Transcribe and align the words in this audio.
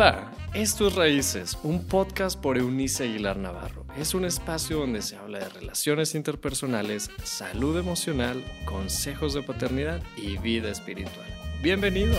Hola, 0.00 0.32
esto 0.54 0.88
es 0.88 0.94
Raíces, 0.94 1.58
un 1.62 1.84
podcast 1.84 2.40
por 2.40 2.56
Eunice 2.56 3.04
Aguilar 3.04 3.36
Navarro. 3.36 3.84
Es 3.98 4.14
un 4.14 4.24
espacio 4.24 4.78
donde 4.78 5.02
se 5.02 5.16
habla 5.16 5.40
de 5.40 5.48
relaciones 5.50 6.14
interpersonales, 6.14 7.10
salud 7.22 7.76
emocional, 7.78 8.42
consejos 8.64 9.34
de 9.34 9.42
paternidad 9.42 10.00
y 10.16 10.38
vida 10.38 10.70
espiritual. 10.70 11.26
Bienvenido. 11.62 12.14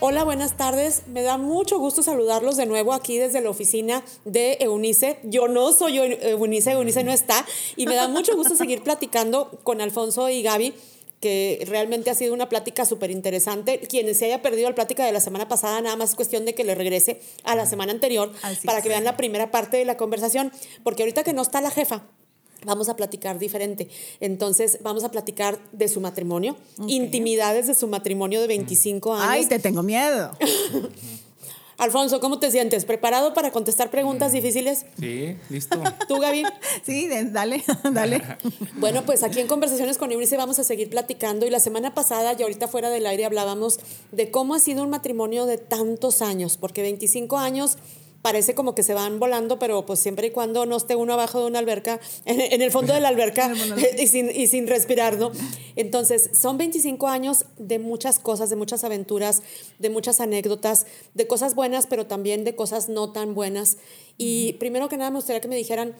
Hola, 0.00 0.24
buenas 0.24 0.54
tardes. 0.54 1.04
Me 1.08 1.22
da 1.22 1.38
mucho 1.38 1.78
gusto 1.78 2.02
saludarlos 2.02 2.58
de 2.58 2.66
nuevo 2.66 2.92
aquí 2.92 3.16
desde 3.16 3.40
la 3.40 3.48
oficina 3.48 4.02
de 4.26 4.58
Eunice. 4.60 5.18
Yo 5.24 5.48
no 5.48 5.72
soy 5.72 5.96
Eunice, 5.96 6.72
Eunice 6.72 7.04
no 7.04 7.12
está. 7.12 7.46
Y 7.74 7.86
me 7.86 7.94
da 7.94 8.06
mucho 8.06 8.36
gusto 8.36 8.54
seguir 8.54 8.82
platicando 8.82 9.50
con 9.62 9.80
Alfonso 9.80 10.28
y 10.28 10.42
Gaby 10.42 10.74
que 11.20 11.62
realmente 11.66 12.10
ha 12.10 12.14
sido 12.14 12.32
una 12.34 12.48
plática 12.48 12.84
súper 12.84 13.10
interesante. 13.10 13.80
Quienes 13.80 14.18
se 14.18 14.26
haya 14.26 14.42
perdido 14.42 14.68
la 14.68 14.74
plática 14.74 15.04
de 15.04 15.12
la 15.12 15.20
semana 15.20 15.48
pasada, 15.48 15.80
nada 15.80 15.96
más 15.96 16.10
es 16.10 16.16
cuestión 16.16 16.44
de 16.46 16.54
que 16.54 16.64
le 16.64 16.74
regrese 16.74 17.20
a 17.44 17.54
la 17.54 17.66
semana 17.66 17.92
anterior 17.92 18.32
para 18.64 18.82
que 18.82 18.88
vean 18.88 19.04
la 19.04 19.16
primera 19.16 19.50
parte 19.50 19.76
de 19.76 19.84
la 19.84 19.96
conversación, 19.96 20.50
porque 20.82 21.02
ahorita 21.02 21.22
que 21.22 21.32
no 21.32 21.42
está 21.42 21.60
la 21.60 21.70
jefa, 21.70 22.06
vamos 22.64 22.88
a 22.88 22.96
platicar 22.96 23.38
diferente. 23.38 23.88
Entonces, 24.20 24.78
vamos 24.82 25.04
a 25.04 25.10
platicar 25.10 25.58
de 25.72 25.88
su 25.88 26.00
matrimonio, 26.00 26.56
intimidades 26.86 27.66
de 27.66 27.74
su 27.74 27.86
matrimonio 27.86 28.40
de 28.40 28.46
25 28.46 29.14
años. 29.14 29.26
Ay, 29.28 29.46
te 29.46 29.58
tengo 29.58 29.82
miedo. 29.82 30.36
Alfonso, 31.80 32.20
¿cómo 32.20 32.38
te 32.38 32.50
sientes? 32.50 32.84
¿Preparado 32.84 33.32
para 33.32 33.52
contestar 33.52 33.90
preguntas 33.90 34.32
difíciles? 34.32 34.84
Sí, 34.98 35.34
listo. 35.48 35.82
¿Tú, 36.08 36.18
Gaby? 36.18 36.42
Sí, 36.84 37.08
dale, 37.08 37.64
dale. 37.92 38.22
Bueno, 38.76 39.02
pues 39.06 39.22
aquí 39.22 39.40
en 39.40 39.46
Conversaciones 39.46 39.96
con 39.96 40.12
Eunice 40.12 40.36
vamos 40.36 40.58
a 40.58 40.64
seguir 40.64 40.90
platicando 40.90 41.46
y 41.46 41.50
la 41.50 41.58
semana 41.58 41.94
pasada 41.94 42.34
y 42.38 42.42
ahorita 42.42 42.68
fuera 42.68 42.90
del 42.90 43.06
aire 43.06 43.24
hablábamos 43.24 43.80
de 44.12 44.30
cómo 44.30 44.54
ha 44.54 44.58
sido 44.58 44.82
un 44.84 44.90
matrimonio 44.90 45.46
de 45.46 45.56
tantos 45.56 46.20
años, 46.20 46.58
porque 46.58 46.82
25 46.82 47.38
años 47.38 47.78
parece 48.22 48.54
como 48.54 48.74
que 48.74 48.82
se 48.82 48.94
van 48.94 49.18
volando, 49.18 49.58
pero 49.58 49.86
pues 49.86 49.98
siempre 50.00 50.28
y 50.28 50.30
cuando 50.30 50.66
no 50.66 50.76
esté 50.76 50.94
uno 50.94 51.14
abajo 51.14 51.40
de 51.40 51.46
una 51.46 51.58
alberca, 51.58 52.00
en, 52.24 52.60
el 52.60 52.70
fondo 52.70 52.92
de 52.92 53.00
la 53.00 53.08
alberca 53.08 53.52
y, 53.98 54.06
sin, 54.06 54.30
y 54.30 54.46
sin 54.46 54.66
respirar, 54.66 55.18
¿no? 55.18 55.32
Entonces, 55.76 56.30
son 56.34 56.58
25 56.58 57.08
años 57.08 57.46
de 57.58 57.78
muchas 57.78 58.18
cosas, 58.18 58.50
de 58.50 58.56
muchas 58.56 58.84
aventuras, 58.84 59.42
de 59.78 59.90
muchas 59.90 60.20
anécdotas, 60.20 60.86
de 61.14 61.26
cosas 61.26 61.54
buenas, 61.54 61.86
pero 61.86 62.06
también 62.06 62.44
de 62.44 62.54
cosas 62.54 62.88
no 62.88 63.12
tan 63.12 63.34
buenas. 63.34 63.78
Y 64.18 64.54
primero 64.54 64.88
que 64.88 64.96
nada 64.96 65.10
me 65.10 65.16
gustaría 65.16 65.40
que 65.40 65.48
me 65.48 65.56
dijeran 65.56 65.94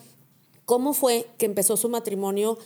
cómo 0.65 0.93
fue 0.93 1.27
que 1.37 1.45
empezó 1.45 1.77
su 1.77 1.89
matrimonio 1.89 2.57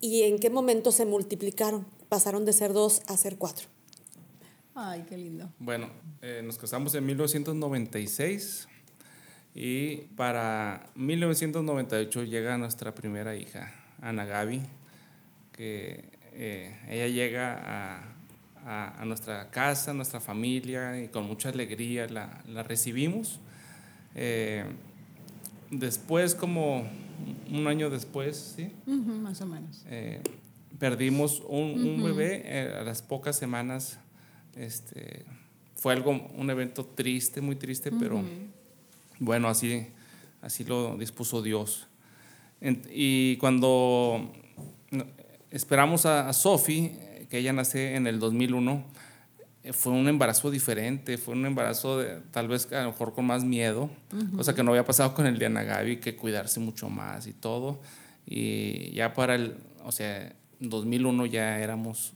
y 0.00 0.22
en 0.22 0.38
qué 0.38 0.50
momento 0.50 0.92
se 0.92 1.04
multiplicaron, 1.04 1.86
pasaron 2.08 2.44
de 2.44 2.52
ser 2.52 2.72
dos 2.72 3.02
a 3.06 3.16
ser 3.16 3.36
cuatro. 3.36 3.68
Ay, 4.74 5.04
qué 5.08 5.16
lindo. 5.18 5.50
Bueno, 5.58 5.90
eh, 6.22 6.40
nos 6.44 6.56
casamos 6.56 6.94
en 6.94 7.04
1996 7.04 8.68
y 9.54 9.96
para 10.16 10.86
1998 10.94 12.24
llega 12.24 12.56
nuestra 12.56 12.94
primera 12.94 13.34
hija, 13.34 13.72
Ana 14.00 14.24
Gaby, 14.24 14.62
que 15.52 16.04
eh, 16.32 16.76
ella 16.88 17.08
llega 17.08 18.04
a, 18.64 19.00
a, 19.00 19.04
nuestra 19.04 19.50
casa, 19.50 19.90
a 19.90 19.94
nuestra 19.94 20.20
familia, 20.20 21.02
y 21.02 21.08
con 21.08 21.26
mucha 21.26 21.48
alegría 21.48 22.06
la, 22.08 22.42
la 22.46 22.62
recibimos. 22.62 23.40
Eh, 24.14 24.64
después, 25.70 26.34
como 26.34 26.88
un 27.50 27.66
año 27.66 27.90
después, 27.90 28.54
¿sí? 28.56 28.72
más 28.86 29.40
o 29.40 29.46
menos. 29.46 29.84
Eh, 29.88 30.20
perdimos 30.78 31.42
un, 31.48 31.84
un 31.86 32.02
bebé 32.02 32.74
a 32.78 32.84
las 32.84 33.02
pocas 33.02 33.36
semanas. 33.36 33.98
Este, 34.54 35.24
fue 35.74 35.92
algo, 35.92 36.28
un 36.36 36.50
evento 36.50 36.84
triste, 36.84 37.40
muy 37.40 37.56
triste, 37.56 37.90
pero 37.90 38.22
bueno, 39.20 39.48
así, 39.48 39.86
así 40.42 40.64
lo 40.64 40.96
dispuso 40.96 41.42
Dios. 41.42 41.86
Y 42.90 43.36
cuando 43.36 44.32
esperamos 45.50 46.06
a, 46.06 46.32
Sophie, 46.32 47.26
que 47.30 47.38
ella 47.38 47.52
nace 47.52 47.94
en 47.94 48.06
el 48.06 48.18
2001, 48.18 48.84
eh, 49.62 49.72
fue 49.72 49.92
un 49.92 50.08
embarazo 50.08 50.50
diferente, 50.50 51.18
fue 51.18 51.34
un 51.34 51.46
embarazo 51.46 51.98
de, 51.98 52.20
tal 52.32 52.48
vez 52.48 52.70
a 52.72 52.82
lo 52.82 52.90
mejor 52.90 53.12
con 53.12 53.26
más 53.26 53.44
miedo, 53.44 53.90
cosa 54.34 54.54
que 54.54 54.62
no 54.62 54.70
había 54.70 54.84
pasado 54.84 55.14
con 55.14 55.26
el 55.26 55.38
de 55.38 55.46
Ana 55.46 55.62
Gaby, 55.62 56.00
que 56.00 56.16
cuidarse 56.16 56.60
mucho 56.60 56.88
más 56.88 57.26
y 57.26 57.32
todo. 57.32 57.80
Y 58.26 58.90
ya 58.92 59.12
para 59.14 59.34
el, 59.34 59.56
o 59.84 59.92
sea, 59.92 60.34
2001 60.60 61.26
ya 61.26 61.58
éramos 61.58 62.14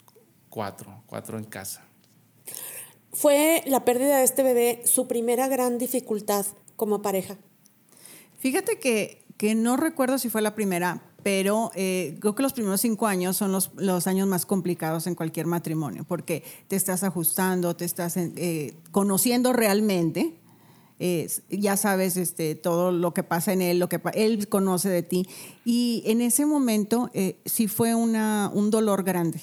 cuatro, 0.48 1.03
cuatro 1.06 1.38
en 1.38 1.44
casa. 1.44 1.82
¿Fue 3.12 3.62
la 3.66 3.84
pérdida 3.84 4.19
de 4.19 4.25
este 4.25 4.42
bebé 4.42 4.82
su 4.84 5.06
primera 5.06 5.48
gran 5.48 5.78
dificultad 5.78 6.47
como 6.76 7.02
pareja? 7.02 7.36
Fíjate 8.38 8.78
que, 8.78 9.24
que 9.36 9.54
no 9.54 9.76
recuerdo 9.76 10.18
si 10.18 10.28
fue 10.28 10.42
la 10.42 10.54
primera, 10.54 11.02
pero 11.24 11.70
eh, 11.74 12.16
creo 12.20 12.34
que 12.34 12.42
los 12.42 12.52
primeros 12.52 12.82
cinco 12.82 13.06
años 13.06 13.38
son 13.38 13.50
los, 13.50 13.70
los, 13.76 14.06
años 14.06 14.28
más 14.28 14.44
complicados 14.44 15.06
en 15.06 15.14
cualquier 15.14 15.46
matrimonio, 15.46 16.04
porque 16.06 16.44
te 16.68 16.76
estás 16.76 17.02
ajustando, 17.02 17.74
te 17.74 17.86
estás 17.86 18.18
eh, 18.18 18.76
conociendo 18.92 19.54
realmente. 19.54 20.34
ya 21.48 21.76
sabes 21.78 22.18
este, 22.18 22.54
todo 22.54 22.92
lo 22.92 23.14
que 23.14 23.22
pasa 23.22 23.54
en 23.54 23.62
él, 23.62 23.78
lo 23.78 23.88
que 23.88 24.00
él 24.12 24.48
conoce 24.48 24.91
de 24.91 25.02
ti. 25.02 25.26
Y 25.64 26.02
en 26.04 26.20
ese 26.20 26.44
momento 26.44 27.10
eh, 27.14 27.38
sí 27.46 27.68
fue 27.68 27.94
una, 27.94 28.50
un 28.52 28.70
dolor 28.70 29.02
grande, 29.02 29.41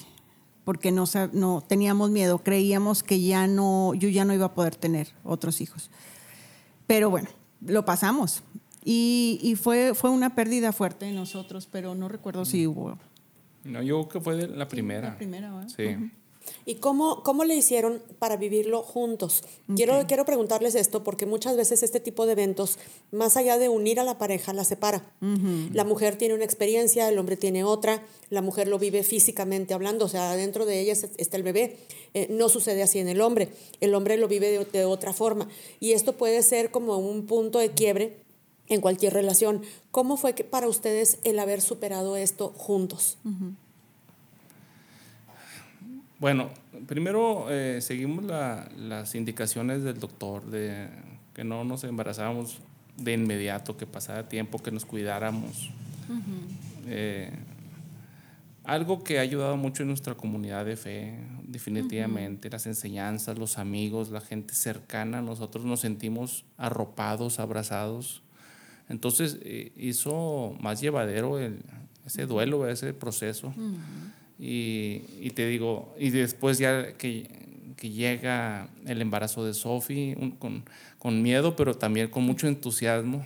porque 0.64 0.92
no, 0.92 1.04
no 1.32 1.64
teníamos 1.66 2.10
miedo, 2.10 2.38
creíamos 2.38 3.02
que 3.02 3.20
ya 3.20 3.48
no, 3.48 3.92
yo 3.94 4.08
ya 4.08 4.24
no 4.24 4.32
iba 4.32 4.46
a 4.46 4.54
poder 4.54 4.76
tener 4.76 5.08
otros 5.24 5.60
hijos. 5.60 5.90
Pero 6.86 7.10
bueno, 7.10 7.28
lo 7.60 7.84
pasamos. 7.84 8.42
Y, 8.84 9.38
y, 9.42 9.54
fue, 9.54 9.94
fue 9.94 10.10
una 10.10 10.34
pérdida 10.34 10.72
fuerte 10.72 11.06
en 11.06 11.14
nosotros, 11.14 11.68
pero 11.70 11.94
no 11.94 12.08
recuerdo 12.08 12.44
si 12.44 12.66
hubo. 12.66 12.98
No, 13.64 13.80
yo 13.80 14.08
creo 14.08 14.08
que 14.08 14.20
fue 14.20 14.48
la 14.48 14.66
primera. 14.66 15.10
la 15.10 15.16
primera, 15.16 15.54
¿verdad? 15.54 15.68
Sí. 15.68 16.10
¿Y 16.64 16.76
cómo, 16.76 17.22
cómo 17.22 17.44
le 17.44 17.54
hicieron 17.54 18.02
para 18.18 18.36
vivirlo 18.36 18.82
juntos? 18.82 19.44
Quiero, 19.74 20.06
quiero 20.06 20.24
preguntarles 20.24 20.74
esto 20.74 21.02
porque 21.02 21.26
muchas 21.26 21.56
veces 21.56 21.82
este 21.82 22.00
tipo 22.00 22.26
de 22.26 22.32
eventos, 22.32 22.78
más 23.10 23.36
allá 23.36 23.58
de 23.58 23.68
unir 23.68 24.00
a 24.00 24.04
la 24.04 24.18
pareja, 24.18 24.52
la 24.52 24.64
separa. 24.64 25.04
La 25.72 25.84
mujer 25.84 26.16
tiene 26.16 26.34
una 26.34 26.44
experiencia, 26.44 27.08
el 27.08 27.18
hombre 27.18 27.36
tiene 27.36 27.64
otra, 27.64 28.02
la 28.30 28.42
mujer 28.42 28.68
lo 28.68 28.78
vive 28.78 29.02
físicamente 29.02 29.74
hablando, 29.74 30.04
o 30.04 30.08
sea, 30.08 30.36
dentro 30.36 30.66
de 30.66 30.80
ella 30.80 30.92
está 30.92 31.36
el 31.36 31.42
bebé. 31.42 31.76
Eh, 32.14 32.28
no 32.30 32.48
sucede 32.48 32.82
así 32.82 32.98
en 32.98 33.08
el 33.08 33.20
hombre, 33.20 33.48
el 33.80 33.94
hombre 33.94 34.16
lo 34.16 34.28
vive 34.28 34.50
de, 34.50 34.64
de 34.64 34.84
otra 34.84 35.12
forma. 35.12 35.48
Y 35.80 35.92
esto 35.92 36.14
puede 36.14 36.42
ser 36.42 36.70
como 36.70 36.98
un 36.98 37.26
punto 37.26 37.58
de 37.58 37.72
quiebre 37.72 38.22
en 38.68 38.80
cualquier 38.80 39.12
relación. 39.12 39.62
¿Cómo 39.90 40.16
fue 40.16 40.34
que 40.34 40.44
para 40.44 40.68
ustedes 40.68 41.18
el 41.24 41.38
haber 41.38 41.60
superado 41.60 42.16
esto 42.16 42.52
juntos? 42.56 43.18
Bueno, 46.22 46.50
primero 46.86 47.50
eh, 47.50 47.80
seguimos 47.80 48.24
las 48.24 49.16
indicaciones 49.16 49.82
del 49.82 49.98
doctor 49.98 50.46
de 50.46 50.86
que 51.34 51.42
no 51.42 51.64
nos 51.64 51.82
embarazábamos 51.82 52.60
de 52.96 53.14
inmediato, 53.14 53.76
que 53.76 53.88
pasara 53.88 54.28
tiempo, 54.28 54.60
que 54.60 54.70
nos 54.70 54.84
cuidáramos. 54.84 55.70
Eh, 56.86 57.28
algo 58.62 59.02
que 59.02 59.18
ha 59.18 59.22
ayudado 59.22 59.56
mucho 59.56 59.82
en 59.82 59.88
nuestra 59.88 60.14
comunidad 60.14 60.64
de 60.64 60.76
fe, 60.76 61.18
definitivamente, 61.42 62.48
las 62.50 62.68
enseñanzas, 62.68 63.36
los 63.36 63.58
amigos, 63.58 64.12
la 64.12 64.20
gente 64.20 64.54
cercana, 64.54 65.22
nosotros 65.22 65.64
nos 65.64 65.80
sentimos 65.80 66.44
arropados, 66.56 67.40
abrazados. 67.40 68.22
Entonces 68.88 69.38
eh, 69.42 69.72
hizo 69.74 70.56
más 70.60 70.80
llevadero 70.80 71.40
ese 72.06 72.26
duelo, 72.26 72.68
ese 72.68 72.94
proceso. 72.94 73.52
Y, 74.44 75.30
te 75.36 75.46
digo, 75.46 75.94
y 75.96 76.10
después 76.10 76.58
ya 76.58 76.94
que, 76.94 77.28
que 77.76 77.90
llega 77.90 78.68
el 78.86 79.00
embarazo 79.00 79.44
de 79.44 79.54
Sophie, 79.54 80.16
con, 80.40 80.64
con, 80.98 81.22
miedo, 81.22 81.54
pero 81.54 81.74
también 81.74 82.08
con 82.08 82.24
mucho 82.24 82.48
entusiasmo. 82.48 83.24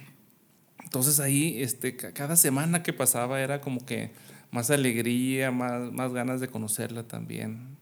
Entonces 0.85 1.19
ahí, 1.19 1.63
este, 1.63 1.97
cada 1.97 2.37
semana 2.37 2.83
que 2.83 2.93
pasaba 2.93 3.41
era 3.41 3.63
como 3.63 3.87
que 3.87 4.11
más 4.51 4.71
alegría, 4.71 5.51
más, 5.51 5.91
más 5.91 6.13
ganas 6.13 6.43
de 6.43 6.49
conocerla 6.49 7.03
también. 7.05 7.79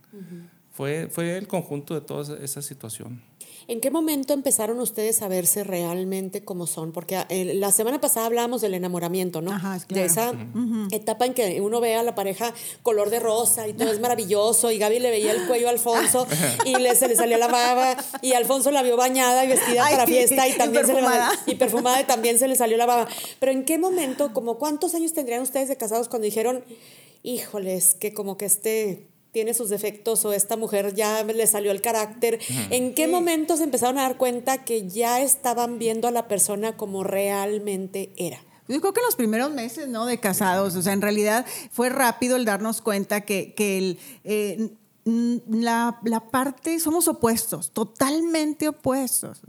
fue, 0.70 1.08
fue 1.10 1.36
el 1.36 1.48
conjunto 1.48 1.94
de 1.94 2.02
toda 2.02 2.38
esa 2.38 2.62
situación. 2.62 3.20
¿En 3.66 3.80
qué 3.80 3.90
momento 3.90 4.34
empezaron 4.34 4.78
ustedes 4.80 5.22
a 5.22 5.28
verse 5.28 5.64
realmente 5.64 6.44
como 6.44 6.66
son? 6.66 6.92
Porque 6.92 7.24
eh, 7.28 7.54
la 7.54 7.72
semana 7.72 8.00
pasada 8.00 8.26
hablábamos 8.26 8.60
del 8.60 8.74
enamoramiento, 8.74 9.40
¿no? 9.40 9.52
Ajá, 9.52 9.78
claro. 9.86 10.00
De 10.00 10.06
esa 10.06 10.32
etapa 10.90 11.26
en 11.26 11.34
que 11.34 11.60
uno 11.60 11.80
ve 11.80 11.94
a 11.94 12.02
la 12.02 12.14
pareja 12.14 12.52
color 12.82 13.10
de 13.10 13.20
rosa 13.20 13.66
y 13.68 13.72
todo 13.72 13.90
es 13.90 14.00
maravilloso 14.00 14.70
y 14.70 14.78
Gaby 14.78 14.98
le 14.98 15.10
veía 15.10 15.32
el 15.32 15.46
cuello 15.46 15.68
a 15.68 15.70
Alfonso 15.70 16.26
y 16.64 16.76
le, 16.76 16.94
se 16.94 17.08
le 17.08 17.16
salía 17.16 17.38
la 17.38 17.48
baba 17.48 17.96
y 18.20 18.32
Alfonso 18.32 18.70
la 18.70 18.82
vio 18.82 18.96
bañada 18.96 19.44
y 19.44 19.48
vestida 19.48 19.88
para 19.88 20.06
fiesta 20.06 20.46
y 20.48 20.56
también 20.56 20.86
perfumada. 20.86 21.30
Se 21.30 21.46
le, 21.46 21.52
y 21.52 21.54
perfumada 21.56 22.00
y 22.00 22.04
también 22.04 22.38
se 22.38 22.48
le 22.48 22.56
salió 22.56 22.76
la 22.76 22.86
baba. 22.86 23.08
Pero 23.38 23.52
¿en 23.52 23.64
qué 23.64 23.78
momento, 23.78 24.32
como 24.32 24.58
cuántos 24.58 24.94
años 24.94 25.12
tendrían 25.12 25.42
ustedes 25.42 25.68
de 25.68 25.76
casados 25.76 26.08
cuando 26.08 26.24
dijeron, 26.24 26.64
híjoles, 27.22 27.94
que 27.94 28.12
como 28.12 28.36
que 28.36 28.44
este 28.44 29.13
tiene 29.34 29.52
sus 29.52 29.68
defectos 29.68 30.24
o 30.24 30.32
esta 30.32 30.56
mujer 30.56 30.94
ya 30.94 31.24
le 31.24 31.46
salió 31.48 31.72
el 31.72 31.82
carácter. 31.82 32.38
¿En 32.70 32.94
qué 32.94 33.08
momentos 33.08 33.60
empezaron 33.60 33.98
a 33.98 34.02
dar 34.02 34.16
cuenta 34.16 34.64
que 34.64 34.88
ya 34.88 35.20
estaban 35.20 35.80
viendo 35.80 36.06
a 36.06 36.12
la 36.12 36.28
persona 36.28 36.76
como 36.76 37.02
realmente 37.02 38.12
era? 38.16 38.38
Yo 38.68 38.80
creo 38.80 38.94
que 38.94 39.00
en 39.00 39.06
los 39.06 39.16
primeros 39.16 39.50
meses, 39.50 39.88
¿no? 39.88 40.06
De 40.06 40.20
casados, 40.20 40.76
o 40.76 40.82
sea, 40.82 40.92
en 40.92 41.02
realidad 41.02 41.44
fue 41.72 41.90
rápido 41.90 42.36
el 42.36 42.44
darnos 42.44 42.80
cuenta 42.80 43.22
que, 43.22 43.54
que 43.54 43.76
el, 43.76 43.98
eh, 44.22 44.70
la, 45.04 45.98
la, 46.04 46.20
parte, 46.20 46.78
somos 46.78 47.08
opuestos, 47.08 47.72
totalmente 47.72 48.68
opuestos. 48.68 49.42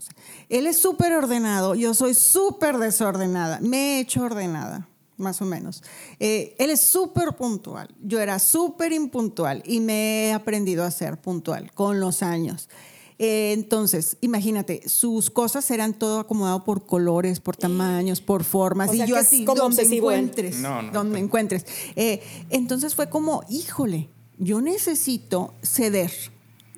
él 0.50 0.66
es 0.66 0.80
súper 0.80 1.14
ordenado, 1.14 1.76
yo 1.76 1.94
soy 1.94 2.16
súper 2.16 2.78
desordenada, 2.78 3.60
me 3.62 3.78
he 3.78 4.00
hecho 4.00 4.24
ordenada, 4.24 4.90
más 5.18 5.42
o 5.42 5.46
menos. 5.46 5.84
Eh, 6.20 6.56
él 6.58 6.70
es 6.70 6.82
súper 6.82 7.36
puntual, 7.36 7.94
yo 8.02 8.20
era 8.20 8.40
súper 8.40 8.92
impuntual 8.92 9.64
y 9.66 9.80
me 9.80 10.28
he 10.28 10.34
aprendido 10.34 10.84
a 10.84 10.92
ser 10.92 11.18
puntual 11.20 11.72
con 11.74 12.00
los 12.00 12.24
años. 12.24 12.70
Eh, 13.18 13.54
entonces, 13.54 14.18
imagínate, 14.22 14.88
sus 14.90 15.30
cosas 15.30 15.70
eran 15.72 15.94
todo 15.94 16.20
acomodado 16.20 16.64
por 16.64 16.86
colores, 16.86 17.40
por 17.40 17.56
tamaños, 17.56 18.20
por 18.20 18.44
formas. 18.44 18.94
y 18.94 19.06
yo 19.06 19.16
así, 19.16 19.46
donde 19.46 19.86
me 19.86 19.96
encuentres, 19.96 20.62
donde 20.62 21.14
me 21.14 21.20
encuentres. 21.20 21.66
Eh, 21.96 22.22
entonces 22.50 22.94
fue 22.94 23.10
como, 23.10 23.44
híjole, 23.50 24.10
yo 24.38 24.60
necesito 24.60 25.54
ceder. 25.64 26.12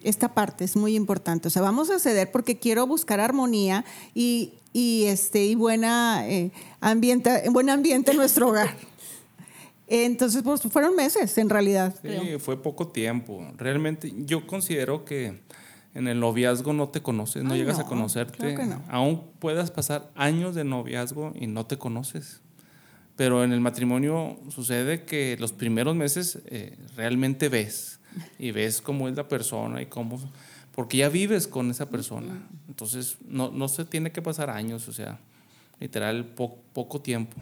Esta 0.03 0.35
parte 0.35 0.63
es 0.63 0.75
muy 0.75 0.95
importante. 0.95 1.47
O 1.47 1.51
sea, 1.51 1.63
vamos 1.63 1.89
a 1.89 1.97
ceder 1.99 2.31
porque 2.31 2.59
quiero 2.59 2.85
buscar 2.85 3.19
armonía 3.19 3.83
y, 4.13 4.53
y 4.77 5.05
este, 5.05 5.43
y 5.43 5.55
buena, 5.55 6.29
eh, 6.29 6.51
ambiente, 6.81 7.49
buen 7.49 7.67
ambiente 7.67 8.11
en 8.11 8.17
nuestro 8.17 8.49
hogar. 8.49 8.75
Entonces, 9.87 10.43
pues 10.43 10.61
fueron 10.61 10.95
meses 10.95 11.35
en 11.39 11.49
realidad. 11.49 11.95
Sí, 12.03 12.37
fue 12.37 12.61
poco 12.61 12.89
tiempo. 12.89 13.43
Realmente 13.57 14.13
yo 14.19 14.45
considero 14.45 15.03
que 15.03 15.39
en 15.95 16.07
el 16.07 16.19
noviazgo 16.19 16.73
no 16.73 16.89
te 16.89 17.01
conoces, 17.01 17.43
no 17.43 17.55
llegas 17.55 17.79
a 17.79 17.85
conocerte. 17.85 18.55
Aún 18.87 19.23
puedas 19.39 19.71
pasar 19.71 20.11
años 20.13 20.53
de 20.53 20.63
noviazgo 20.63 21.33
y 21.33 21.47
no 21.47 21.65
te 21.65 21.79
conoces. 21.79 22.41
Pero 23.15 23.43
en 23.43 23.53
el 23.53 23.61
matrimonio 23.61 24.37
sucede 24.49 25.05
que 25.05 25.37
los 25.39 25.53
primeros 25.53 25.95
meses 25.95 26.37
eh, 26.45 26.77
realmente 26.95 27.49
ves 27.49 27.99
y 28.37 28.51
ves 28.51 28.79
cómo 28.79 29.09
es 29.09 29.15
la 29.15 29.27
persona 29.27 29.81
y 29.81 29.87
cómo, 29.87 30.19
porque 30.77 30.97
ya 30.97 31.09
vives 31.09 31.47
con 31.47 31.71
esa 31.71 31.89
persona. 31.89 32.47
Entonces 32.67 33.17
no, 33.25 33.49
no 33.49 33.67
se 33.67 33.83
tiene 33.83 34.11
que 34.11 34.21
pasar 34.21 34.51
años, 34.51 34.87
o 34.87 34.93
sea, 34.93 35.19
literal 35.79 36.23
poco 36.35 37.01
tiempo. 37.01 37.35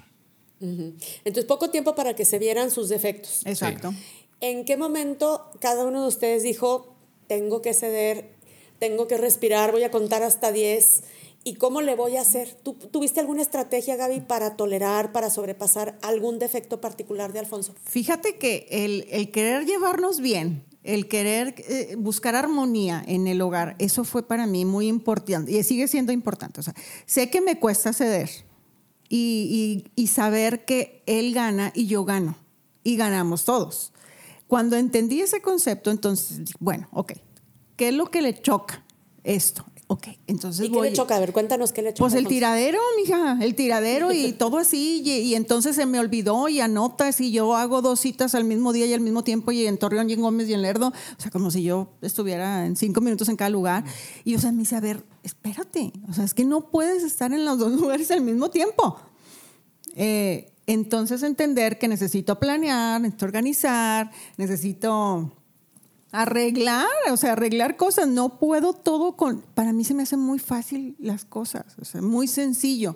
Entonces 0.62 1.44
poco 1.44 1.70
tiempo 1.70 1.96
para 1.96 2.16
que 2.16 2.24
se 2.24 2.40
vieran 2.40 2.72
sus 2.72 2.88
defectos. 2.88 3.46
Exacto. 3.46 3.94
¿En 4.40 4.64
qué 4.64 4.78
momento 4.78 5.52
cada 5.60 5.84
uno 5.84 6.04
de 6.04 6.08
ustedes 6.08 6.44
dijo, 6.44 6.96
tengo 7.28 7.62
que 7.62 7.74
ceder, 7.74 8.30
tengo 8.80 9.06
que 9.06 9.18
respirar, 9.18 9.74
voy 9.74 9.84
a 9.84 9.92
contar 9.92 10.24
hasta 10.24 10.54
10? 10.54 11.04
¿Y 11.44 11.56
cómo 11.56 11.82
le 11.82 11.94
voy 11.96 12.16
a 12.16 12.22
hacer? 12.22 12.54
¿Tú, 12.64 12.76
¿Tuviste 12.76 13.20
alguna 13.20 13.42
estrategia, 13.42 13.98
Gaby, 13.98 14.22
para 14.22 14.56
tolerar, 14.56 15.12
para 15.12 15.30
sobrepasar 15.30 16.00
algún 16.02 16.40
defecto 16.40 16.80
particular 16.80 17.34
de 17.34 17.40
Alfonso? 17.40 17.76
Fíjate 17.84 18.38
que 18.38 18.66
el, 18.72 19.30
querer 19.32 19.66
llevarnos 19.66 20.22
bien, 20.22 20.64
el 20.86 21.08
querer 21.08 21.56
eh, 21.58 21.96
buscar 21.98 22.36
armonía 22.36 23.04
en 23.08 23.28
el 23.28 23.42
hogar, 23.42 23.76
eso 23.80 24.04
fue 24.04 24.28
para 24.28 24.48
mí 24.48 24.66
muy 24.66 24.88
importante 24.88 25.52
y 25.52 25.64
sigue 25.64 25.88
siendo 25.88 26.12
importante. 26.12 26.60
O 26.60 26.64
sea, 26.64 26.74
sé 27.06 27.30
que 27.30 27.42
me 27.42 27.60
cuesta 27.60 27.94
ceder 27.94 28.30
y, 29.10 29.86
y 29.96 30.08
saber 30.08 30.66
que 30.66 31.04
él 31.06 31.34
gana 31.34 31.72
y 31.76 31.88
yo 31.88 32.06
gano 32.06 32.38
y 32.84 32.96
ganamos 32.96 33.46
todos. 33.46 33.92
Cuando 34.48 34.76
entendí 34.78 35.22
ese 35.22 35.42
concepto, 35.42 35.92
entonces, 35.92 36.54
bueno, 36.60 36.88
ok, 36.92 37.14
¿qué 37.76 37.90
es 37.90 37.94
lo 37.94 38.06
que 38.12 38.22
le 38.22 38.40
choca 38.40 38.86
esto? 39.24 39.66
Ok, 39.88 40.08
entonces 40.26 40.66
¿Y 40.66 40.72
qué 40.72 40.82
le 40.82 40.94
choca? 40.94 41.16
A 41.16 41.20
ver, 41.20 41.32
cuéntanos 41.32 41.72
qué 41.72 41.84
le 41.84 41.94
choca. 41.94 42.00
Pues 42.00 42.16
el 42.16 42.28
tiradero, 42.28 42.80
mija, 42.98 43.38
el 43.42 43.54
tiradero 43.54 44.12
y 44.12 44.32
todo 44.38 44.58
así. 44.58 45.04
Y, 45.06 45.36
entonces 45.36 45.76
se 45.76 45.86
me 45.86 46.00
olvidó 46.00 46.50
y 46.50 46.60
anotas 46.60 47.22
y 47.22 47.32
yo 47.32 47.56
hago 47.56 47.84
dos 47.84 48.00
citas 48.00 48.34
al 48.34 48.46
mismo 48.46 48.74
día 48.74 48.88
y 48.88 48.94
al 48.94 49.02
mismo 49.02 49.24
tiempo 49.24 49.52
y 49.52 49.68
en 49.68 49.78
Torreón 49.78 50.10
y 50.10 50.14
en 50.14 50.22
Gómez 50.22 50.50
y 50.50 50.54
en 50.56 50.64
Lerdo. 50.64 50.88
O 50.88 51.22
sea, 51.22 51.30
como 51.30 51.52
si 51.52 51.62
yo 51.62 51.90
estuviera 52.02 52.66
en 52.66 52.76
cinco 52.76 53.00
minutos 53.00 53.30
en 53.30 53.36
cada 53.36 53.52
lugar. 53.52 53.84
Y 54.24 54.34
o 54.34 54.40
sea, 54.40 54.52
me 54.52 54.60
dice, 54.60 54.76
a 54.76 54.80
ver, 54.80 55.04
espérate. 55.22 55.94
O 56.10 56.14
sea, 56.14 56.24
es 56.24 56.34
que 56.34 56.46
no 56.46 56.72
puedes 56.72 57.04
estar 57.04 57.32
en 57.32 57.46
los 57.46 57.60
dos 57.60 57.72
lugares 57.80 58.10
al 58.10 58.22
mismo 58.22 58.50
tiempo. 58.50 58.98
Eh, 59.96 60.52
entonces 60.66 61.22
entender 61.22 61.78
que 61.78 61.88
necesito 61.88 62.40
planear, 62.40 63.00
necesito 63.02 63.26
organizar, 63.26 64.10
necesito 64.38 65.32
arreglar, 66.22 66.88
o 67.12 67.18
sea, 67.18 67.34
arreglar 67.34 67.76
cosas. 67.78 68.08
No 68.08 68.40
puedo 68.40 68.74
todo 68.74 69.16
con. 69.16 69.42
Para 69.54 69.74
mí 69.74 69.84
se 69.84 69.94
me 69.94 70.04
hacen 70.04 70.20
muy 70.20 70.40
fácil 70.40 70.96
las 71.00 71.26
cosas, 71.26 71.66
o 71.82 71.86
sea, 71.86 72.02
muy 72.02 72.28
sencillo. 72.28 72.96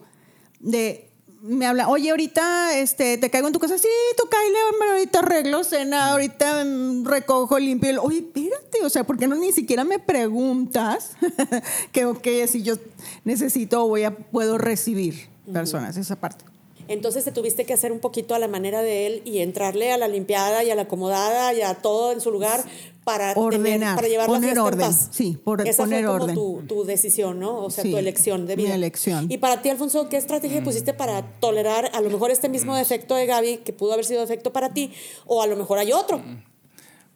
De. 0.59 1.05
Me 1.41 1.65
habla, 1.65 1.87
oye, 1.87 2.09
ahorita 2.09 2.77
este, 2.77 3.17
te 3.17 3.29
caigo 3.29 3.47
en 3.47 3.53
tu 3.53 3.59
casa. 3.59 3.77
Sí, 3.77 3.87
tú 4.17 4.23
caile, 4.29 4.57
hombre, 4.73 4.89
ahorita 4.89 5.19
arreglo 5.19 5.63
cena, 5.63 6.11
ahorita 6.11 6.65
mm, 6.65 7.05
recojo, 7.05 7.57
limpio. 7.57 8.03
Oye, 8.03 8.17
espérate, 8.17 8.83
o 8.83 8.89
sea, 8.89 9.05
¿por 9.05 9.17
qué 9.17 9.25
no 9.25 9.35
ni 9.35 9.53
siquiera 9.53 9.85
me 9.85 9.99
preguntas 9.99 11.11
que, 11.93 12.05
ok, 12.05 12.27
si 12.45 12.61
yo 12.61 12.75
necesito 13.23 13.85
o 13.85 13.87
voy 13.87 14.03
a, 14.03 14.17
puedo 14.17 14.57
recibir 14.57 15.29
personas, 15.45 15.95
esa 15.95 16.17
parte? 16.17 16.43
Entonces 16.89 17.23
te 17.23 17.31
tuviste 17.31 17.65
que 17.65 17.73
hacer 17.73 17.91
un 17.91 17.99
poquito 17.99 18.33
a 18.33 18.39
la 18.39 18.47
manera 18.47 18.81
de 18.81 19.05
él 19.05 19.21
y 19.23 19.39
entrarle 19.39 19.91
a 19.91 19.97
la 19.97 20.07
limpiada 20.07 20.63
y 20.63 20.71
a 20.71 20.75
la 20.75 20.81
acomodada 20.81 21.53
y 21.53 21.61
a 21.61 21.75
todo 21.75 22.11
en 22.11 22.19
su 22.19 22.31
lugar 22.31 22.63
para 23.09 23.33
ordenar, 23.35 23.95
para 23.95 24.07
llevar 24.07 24.27
poner 24.27 24.55
la 24.55 24.63
orden, 24.63 24.93
sí, 24.93 25.37
por, 25.43 25.67
Esa 25.67 25.83
poner 25.83 26.05
fue 26.05 26.19
como 26.19 26.33
Tu, 26.33 26.67
tu, 26.67 26.83
decisión, 26.83 27.39
¿no? 27.39 27.63
O 27.63 27.71
sea, 27.71 27.83
tu 27.83 27.97
elección 27.97 28.45
de 28.45 28.55
vida. 28.55 28.69
Mi 28.69 28.75
elección. 28.75 29.25
Y 29.31 29.39
para 29.39 29.61
ti, 29.61 29.69
Alfonso, 29.69 30.09
¿qué 30.09 30.17
estrategia 30.17 30.63
pusiste 30.63 30.93
para 30.93 31.23
tolerar 31.39 31.89
a 31.93 32.01
lo 32.01 32.09
mejor 32.11 32.29
este 32.29 32.49
mismo 32.49 32.75
defecto 32.75 33.15
de 33.15 33.25
Gaby 33.25 33.57
que 33.57 33.73
pudo 33.73 33.93
haber 33.93 34.05
sido 34.05 34.21
defecto 34.21 34.53
para 34.53 34.73
ti 34.73 34.91
o 35.25 35.41
a 35.41 35.47
lo 35.47 35.55
mejor 35.55 35.79
hay 35.79 35.91
otro? 35.91 36.21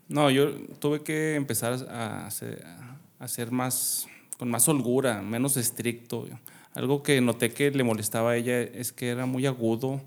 No, 0.07 0.31
yo 0.31 0.51
tuve 0.79 1.03
que 1.03 1.35
empezar 1.35 1.73
a 1.89 2.29
ser, 2.31 3.51
más 3.51 4.07
con 4.39 4.49
más 4.49 4.67
holgura, 4.67 5.21
menos 5.21 5.57
estricto. 5.57 6.25
Algo 6.73 7.03
que 7.03 7.21
noté 7.21 7.51
que 7.51 7.69
le 7.69 7.83
molestaba 7.83 8.31
a 8.31 8.35
ella 8.35 8.61
es 8.61 8.91
que 8.91 9.09
era 9.09 9.27
muy 9.27 9.45
agudo, 9.45 10.01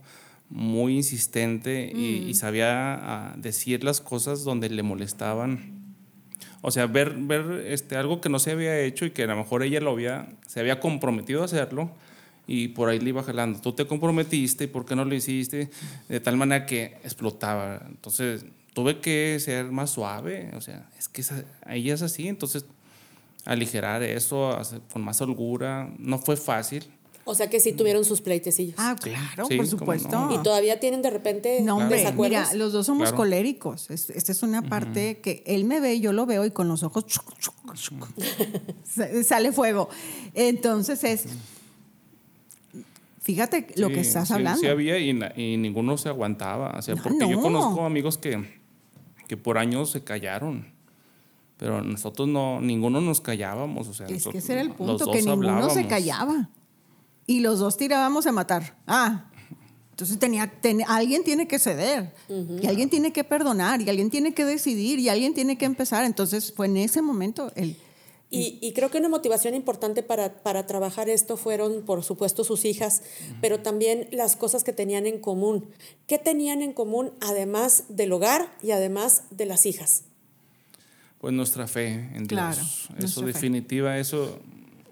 muy 0.49 0.97
insistente 0.97 1.93
y, 1.95 2.31
mm. 2.31 2.35
sabía 2.35 2.95
ah, 2.95 3.35
decir 3.37 3.85
las 3.85 4.01
cosas 4.01 4.43
donde 4.45 4.69
le 4.69 4.83
molestaban. 4.83 5.76
O 6.67 6.73
sea, 6.73 6.89
ver, 6.89 7.15
ver 7.17 7.65
este, 7.69 7.95
algo 7.95 8.21
que 8.21 8.29
no 8.29 8.41
se 8.41 8.51
había 8.51 8.81
hecho 8.81 9.07
y 9.07 9.13
que 9.13 9.23
a 9.23 9.29
lo 9.29 9.37
mejor 9.37 9.63
ella 9.63 9.79
lo 9.79 9.93
había, 9.93 10.27
se 10.49 10.59
había 10.59 10.81
comprometido 10.81 11.43
a 11.43 11.45
hacerlo 11.45 11.93
y 12.49 12.67
por 12.67 12.89
ahí 12.89 12.99
le 12.99 13.11
iba 13.11 13.23
jalando. 13.23 13.61
Tú 13.61 13.73
te 13.73 13.87
comprometiste 13.87 14.65
y 14.65 14.67
por 14.67 14.85
qué 14.85 14.97
no 14.97 15.05
lo 15.05 15.15
hiciste 15.15 15.71
de 16.09 16.19
tal 16.19 16.37
manera 16.37 16.67
que 16.67 16.97
explotaba. 17.05 17.83
Entonces 17.87 18.47
tuve 18.75 18.99
que 18.99 19.39
ser 19.39 19.67
más 19.67 19.91
suave. 19.91 20.51
O 20.57 20.61
sea, 20.61 20.91
es 20.99 21.07
que 21.09 21.23
ella 21.69 21.95
es 21.95 22.03
así. 22.03 22.27
Entonces 22.27 22.67
aligerar 23.45 24.03
eso 24.03 24.61
con 24.93 25.03
más 25.03 25.21
holgura. 25.21 25.89
No 26.01 26.19
fue 26.19 26.37
fácil. 26.37 26.85
O 27.29 27.35
sea 27.35 27.51
que 27.51 27.59
sí 27.59 27.73
tuvieron 27.73 28.05
sus 28.05 28.21
pleitecillos. 28.21 28.77
Ah, 28.79 28.95
claro, 29.03 29.49
por 29.49 29.67
supuesto. 29.67 30.31
Y 30.33 30.39
todavía 30.45 30.79
tienen 30.79 31.03
de 31.03 31.11
repente 31.11 31.61
no, 31.61 31.79
hombre, 31.79 32.07
Mira, 32.17 32.55
los 32.55 32.73
dos 32.73 32.87
somos 32.87 33.13
coléricos. 33.13 33.91
Esta 33.91 34.31
es 34.31 34.43
una 34.45 34.63
parte 34.63 35.19
que 35.19 35.43
él 35.45 35.65
me 35.65 35.81
ve 35.81 35.95
y 35.95 36.01
yo 36.01 36.13
lo 36.13 36.25
veo 36.25 36.45
y 36.45 36.53
con 36.53 36.69
los 36.69 36.85
ojos 36.85 37.05
sale 39.25 39.51
fuego. 39.51 39.89
Entonces 40.35 41.03
es 41.03 41.27
fíjate 43.27 43.67
lo 43.75 43.89
que 43.89 44.01
estás 44.01 44.31
hablando. 44.31 44.61
Sí 44.61 44.69
había 44.69 44.97
y, 44.99 45.13
ninguno 45.57 45.99
se 45.99 46.09
aguantaba. 46.09 46.77
O 46.79 46.83
sea, 46.83 46.95
porque 46.95 47.29
yo 47.29 47.41
conozco 47.41 47.85
amigos 47.85 48.19
que, 48.19 48.61
que 49.27 49.37
por 49.37 49.59
años 49.59 49.91
se 49.91 50.05
callaron. 50.05 50.77
Pero 51.57 51.83
nosotros 51.83 52.29
no, 52.29 52.61
ninguno 52.61 53.01
nos 53.01 53.21
callábamos. 53.21 53.89
O 53.89 53.95
sea, 53.95 54.07
es 54.07 54.29
que 54.29 54.39
ese 54.39 54.53
era 54.53 54.63
el 54.63 54.71
punto, 54.71 55.11
que 55.11 55.23
ninguno 55.23 55.71
se 55.71 55.89
callaba. 55.89 56.51
Y 57.27 57.41
los 57.41 57.59
dos 57.59 57.77
tirábamos 57.77 58.27
a 58.27 58.33
matar. 58.33 58.77
Ah, 58.87 59.31
entonces 59.97 60.19
tenía, 60.19 60.53
alguien 60.89 61.25
tiene 61.25 61.49
que 61.49 61.59
ceder, 61.59 62.13
y 62.29 62.67
alguien 62.67 62.91
tiene 62.91 63.15
que 63.15 63.25
perdonar, 63.25 63.81
y 63.81 63.89
alguien 63.89 64.11
tiene 64.11 64.35
que 64.35 64.45
decidir, 64.45 64.99
y 64.99 65.09
alguien 65.09 65.33
tiene 65.33 65.57
que 65.57 65.65
empezar. 65.65 66.05
Entonces 66.05 66.53
fue 66.55 66.67
en 66.67 66.77
ese 66.77 67.01
momento 67.01 67.51
el... 67.57 67.79
Y, 68.29 68.73
creo 68.75 68.91
que 68.91 68.99
una 68.99 69.09
motivación 69.09 69.55
importante 69.55 70.03
para, 70.03 70.43
para, 70.43 70.67
trabajar 70.67 71.09
esto 71.09 71.39
fueron, 71.39 71.83
por 71.87 72.05
supuesto, 72.05 72.45
sus 72.45 72.67
hijas, 72.67 73.03
pero 73.41 73.61
también 73.61 74.09
las 74.13 74.37
cosas 74.37 74.65
que 74.65 74.75
tenían 74.75 75.07
en 75.07 75.19
común. 75.19 75.71
¿Qué 76.07 76.19
tenían 76.19 76.61
en 76.61 76.75
común 76.75 77.13
además 77.23 77.85
del 77.89 78.13
hogar 78.13 78.55
y 78.63 78.73
además 78.73 79.23
de 79.31 79.47
las 79.47 79.65
hijas? 79.65 80.03
Pues 81.19 81.33
nuestra 81.33 81.67
fe 81.67 82.11
en 82.15 82.27
Dios. 82.27 82.89
Eso 82.99 83.23
definitiva, 83.23 83.99
eso, 83.99 84.41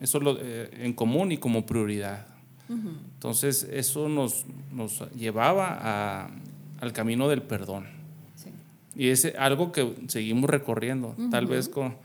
eso 0.04 0.20
lo, 0.20 0.38
eh, 0.38 0.70
en 0.72 0.92
común 0.92 1.32
y 1.32 1.38
como 1.38 1.66
prioridad. 1.66 2.26
Entonces 2.68 3.68
eso 3.70 4.08
nos, 4.08 4.46
nos 4.72 5.00
llevaba 5.12 5.78
a, 5.80 6.30
al 6.80 6.92
camino 6.92 7.28
del 7.28 7.42
perdón. 7.42 7.86
Y 8.96 9.08
es 9.08 9.26
algo 9.38 9.72
que 9.72 9.94
seguimos 10.08 10.48
recorriendo. 10.48 11.16
Tal 11.30 11.46
vez 11.46 11.68
con, 11.68 11.96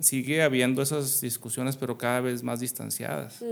sigue 0.00 0.42
habiendo 0.42 0.82
esas 0.82 1.20
discusiones, 1.20 1.76
pero 1.76 1.96
cada 1.96 2.20
vez 2.20 2.42
más 2.42 2.60
distanciadas. 2.60 3.42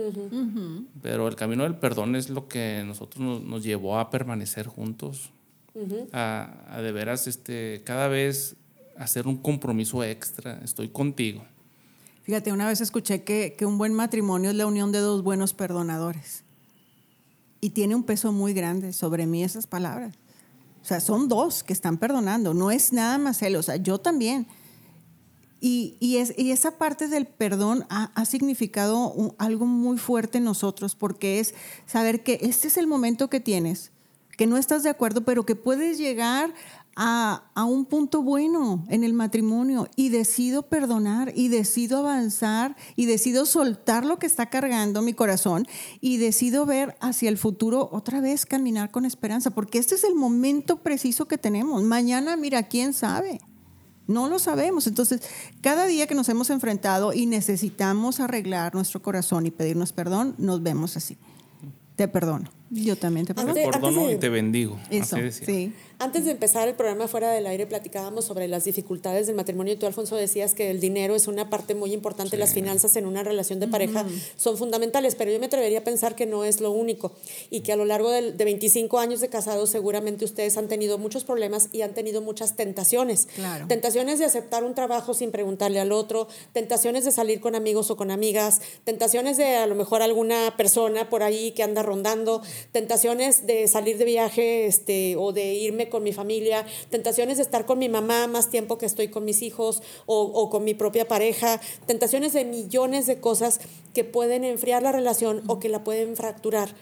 Pero 1.03 1.29
el 1.29 1.37
camino 1.37 1.63
del 1.63 1.77
perdón 1.77 2.17
es 2.17 2.29
lo 2.29 2.49
que 2.49 2.83
nosotros 2.87 3.43
nos, 3.43 3.63
llevó 3.63 3.99
a 3.99 4.11
permanecer 4.11 4.67
juntos, 4.67 5.31
a, 6.13 6.81
de 6.83 6.93
veras 6.93 7.27
este, 7.27 7.83
cada 7.85 8.09
vez 8.09 8.57
hacer 8.97 9.27
un 9.27 9.39
compromiso 9.39 10.05
extra. 10.05 10.61
Estoy 10.63 10.89
contigo. 10.89 11.45
Fíjate, 12.29 12.53
una 12.53 12.67
vez 12.67 12.83
escuché 12.83 13.25
que, 13.25 13.55
que 13.57 13.65
un 13.65 13.79
buen 13.79 13.95
matrimonio 13.95 14.51
es 14.51 14.57
la 14.57 14.67
unión 14.67 14.93
de 14.93 14.99
dos 14.99 15.23
buenos 15.23 15.55
perdonadores. 15.55 16.45
Y 17.59 17.71
tiene 17.71 17.95
un 17.95 18.03
peso 18.03 18.33
muy 18.33 18.53
grande 18.53 18.93
sobre 18.93 19.25
mí 19.25 19.43
esas 19.43 19.67
palabras. 19.67 20.15
O 20.83 20.85
sea, 20.85 21.01
son 21.01 21.31
dos 21.31 21.63
que 21.63 21.73
están 21.73 21.97
perdonando, 21.97 22.53
no 22.53 22.71
es 22.71 22.93
nada 22.93 23.17
más 23.17 23.41
él, 23.41 23.57
o 23.57 23.63
sea, 23.63 23.77
yo 23.77 23.97
también. 23.97 24.47
Y, 25.59 25.97
y, 26.01 26.19
es, 26.19 26.35
y 26.37 26.51
esa 26.51 26.77
parte 26.77 27.09
del 27.09 27.27
perdón 27.27 27.87
ha, 27.89 28.13
ha 28.15 28.27
significado 28.27 29.35
algo 29.39 29.65
muy 29.65 29.97
fuerte 29.97 30.37
en 30.37 30.45
nosotros, 30.45 30.97
porque 30.97 31.41
es 31.41 31.55
saber 31.87 32.23
que 32.23 32.41
este 32.43 32.69
es 32.69 32.77
el 32.77 32.87
momento 32.87 33.31
que 33.31 33.41
tienes, 33.41 33.91
que 34.37 34.47
no 34.47 34.59
estás 34.59 34.83
de 34.83 34.91
acuerdo, 34.91 35.23
pero 35.23 35.47
que 35.47 35.55
puedes 35.55 35.97
llegar 35.97 36.53
a, 37.01 37.45
a, 37.55 37.65
un 37.65 37.85
punto 37.85 38.23
bueno 38.23 38.85
en 38.89 39.05
el 39.05 39.13
matrimonio 39.13 39.87
y 39.95 40.09
decido 40.09 40.65
perdonar 40.65 41.33
y 41.37 41.47
decido 41.47 41.99
avanzar 41.99 42.75
y 42.97 43.07
decido 43.07 43.47
soltar 43.47 44.05
lo 44.05 44.19
que 44.19 44.27
está 44.27 44.47
cargando 44.47 45.01
mi 45.01 45.15
corazón 45.15 45.69
y 46.01 46.17
decido 46.17 46.67
ver 46.67 46.97
hacia 47.01 47.29
el 47.29 47.39
futuro 47.39 47.89
otra 47.93 48.21
vez 48.21 48.47
caminar 48.47 48.91
con 48.91 49.05
esperanza, 49.05 49.51
porque 49.51 49.79
este 49.79 49.95
es 49.95 50.03
el 50.03 50.17
momento 50.17 50.79
preciso 50.79 51.29
que 51.29 51.39
tenemos. 51.39 51.85
Mañana, 51.85 52.37
mira, 52.37 52.65
quién 52.65 52.93
sabe. 52.93 53.41
No 54.09 54.29
lo 54.29 54.41
sabemos. 54.41 54.89
Entonces, 54.89 55.21
cada 55.61 55.87
día 55.87 56.09
que 56.09 56.17
nos 56.17 56.29
hemos 56.29 56.51
enfrentado 56.51 57.13
y 57.13 57.27
necesitamos 57.27 58.19
arreglar 58.19 58.75
nuestro 58.75 59.01
corazón 59.03 59.47
y 59.47 59.53
pedirnos 59.53 59.93
perdón, 59.93 60.35
nos 60.39 60.63
vemos 60.65 60.97
así. 60.97 61.17
Te 61.95 62.09
perdono. 62.09 62.51
Yo 62.71 62.97
también 62.97 63.27
te 63.27 63.35
perdono. 63.35 63.55
Te 63.55 63.69
perdono 63.69 64.11
y 64.11 64.17
te 64.17 64.29
bendigo. 64.29 64.79
Eso, 64.91 65.17
sí. 65.31 65.73
Antes 66.01 66.27
de 66.27 66.31
empezar 66.31 66.69
el 66.69 66.77
programa 66.77 67.09
fuera 67.09 67.33
del 67.33 67.45
aire 67.49 67.67
platicábamos 67.67 68.25
sobre 68.25 68.47
las 68.47 68.63
dificultades 68.63 69.27
del 69.27 69.35
matrimonio 69.35 69.73
y 69.73 69.77
tú, 69.77 69.87
Alfonso, 69.87 70.15
decías 70.15 70.55
que 70.55 70.71
el 70.71 70.79
dinero 70.79 71.17
es 71.17 71.27
una 71.27 71.51
parte 71.51 71.75
muy 71.75 71.93
importante, 71.93 72.37
las 72.37 72.55
finanzas 72.55 72.95
en 72.95 73.05
una 73.05 73.25
relación 73.25 73.59
de 73.59 73.67
pareja 73.67 74.07
son 74.37 74.57
fundamentales, 74.57 75.17
pero 75.17 75.33
yo 75.33 75.41
me 75.41 75.47
atrevería 75.47 75.81
a 75.81 75.85
pensar 75.85 76.15
que 76.15 76.25
no 76.25 76.45
es 76.45 76.61
lo 76.61 76.71
único 76.71 77.15
y 77.51 77.63
que 77.63 77.73
a 77.73 77.77
lo 77.77 77.85
largo 77.85 78.13
de, 78.13 78.31
de 78.31 78.45
25 78.45 79.01
años 79.01 79.21
de 79.21 79.29
casados 79.29 79.71
seguramente 79.71 80.25
ustedes 80.25 80.57
han 80.57 80.69
tenido 80.69 80.99
muchos 80.99 81.25
problemas 81.25 81.69
y 81.73 81.83
han 81.83 81.95
tenido 81.95 82.23
muchas 82.23 82.55
tentaciones. 82.55 83.27
Claro. 83.35 83.67
Tentaciones 83.67 84.21
de 84.21 84.27
aceptar 84.27 84.63
un 84.63 84.77
trabajo 84.77 85.15
sin 85.15 85.33
preguntarle 85.33 85.81
al 85.81 85.91
otro, 85.91 86.29
tentaciones 86.53 87.07
de 87.07 87.11
salir 87.11 87.41
con 87.41 87.57
amigos 87.57 87.91
o 87.91 87.97
con 87.97 88.13
amigas, 88.13 88.61
tentaciones 88.85 89.37
de 89.37 89.57
a 89.57 89.67
lo 89.67 89.75
mejor 89.75 90.03
alguna 90.03 90.57
persona 90.57 91.11
por 91.11 91.25
ahí 91.25 91.51
que 91.51 91.65
anda 91.65 91.83
rondando, 91.83 92.41
tentaciones 92.71 93.47
de 93.47 93.67
salir 93.67 93.99
de 93.99 94.05
viaje 94.05 94.67
este, 94.67 95.17
o 95.17 95.33
de 95.33 95.55
irme 95.55 95.88
con 95.89 96.03
mi 96.03 96.13
familia, 96.13 96.67
tentaciones 96.91 97.37
de 97.37 97.43
estar 97.43 97.67
con 97.67 97.79
mi 97.79 97.89
mamá 97.89 98.27
más 98.27 98.51
tiempo 98.51 98.79
que 98.79 98.87
estoy 98.87 99.09
con 99.09 99.25
mis 99.25 99.43
hijos 99.43 99.83
o, 100.07 100.23
o 100.23 100.51
con 100.51 100.65
mi 100.65 100.75
propia 100.75 101.09
pareja, 101.09 101.61
tentaciones 101.87 102.33
de 102.33 102.45
millones 102.45 103.07
de 103.07 103.21
cosas 103.21 103.61
que 103.95 104.05
pueden 104.05 104.45
enfriar 104.45 104.83
la 104.83 104.93
relación 104.93 105.43
o 105.47 105.59
que 105.59 105.69
la 105.69 105.85
pueden 105.85 106.17
fracturar. 106.17 106.75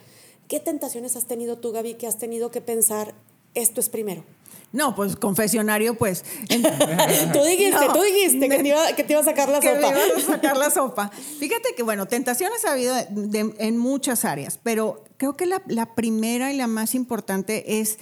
¿Qué 0.49 0.61
tentaciones 0.61 1.17
has 1.17 1.27
tenido 1.27 1.59
tú, 1.59 1.73
Gaby, 1.73 1.95
que 1.95 2.07
has 2.07 2.19
tenido 2.19 2.51
que 2.51 2.61
pensar, 2.61 3.15
esto 3.55 3.81
es 3.81 3.89
primero? 3.89 4.25
No, 4.73 4.95
pues 4.95 5.17
confesionario, 5.17 5.97
pues. 5.97 6.25
tú 6.49 7.45
dijiste, 7.45 7.87
tú 7.93 8.03
dijiste 8.03 8.49
que 8.49 8.59
te, 8.59 8.69
iba, 8.69 8.93
que 8.95 9.05
te, 9.05 9.13
iba, 9.13 9.23
a 9.23 9.25
sacar 9.25 9.49
la 9.49 9.61
que 9.61 9.75
sopa. 9.75 9.91
Me 9.93 10.07
iba 10.07 10.17
a 10.17 10.21
sacar 10.21 10.57
la 10.57 10.71
sopa. 10.75 11.11
Fíjate 11.39 11.75
que, 11.75 11.83
bueno, 11.83 12.07
tentaciones 12.07 12.65
ha 12.65 12.73
habido 12.73 12.95
de, 12.95 13.55
en 13.59 13.79
muchas 13.79 14.25
áreas, 14.25 14.59
pero 14.63 15.05
creo 15.17 15.37
que 15.37 15.47
la, 15.47 15.63
la 15.67 15.95
primera 15.95 16.53
y 16.53 16.57
la 16.57 16.67
más 16.67 16.95
importante 16.95 17.81
es 17.81 17.99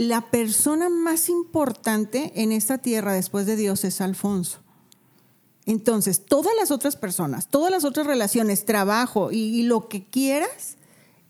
la 0.00 0.22
persona 0.22 0.88
más 0.88 1.28
importante 1.28 2.32
en 2.34 2.52
esta 2.52 2.78
tierra 2.78 3.12
después 3.12 3.44
de 3.44 3.54
Dios 3.54 3.84
es 3.84 4.00
Alfonso. 4.00 4.60
Entonces, 5.66 6.24
todas 6.24 6.54
las 6.58 6.70
otras 6.70 6.96
personas, 6.96 7.48
todas 7.48 7.70
las 7.70 7.84
otras 7.84 8.06
relaciones, 8.06 8.64
trabajo 8.64 9.30
y, 9.30 9.40
y 9.40 9.62
lo 9.64 9.88
que 9.88 10.02
quieras, 10.02 10.78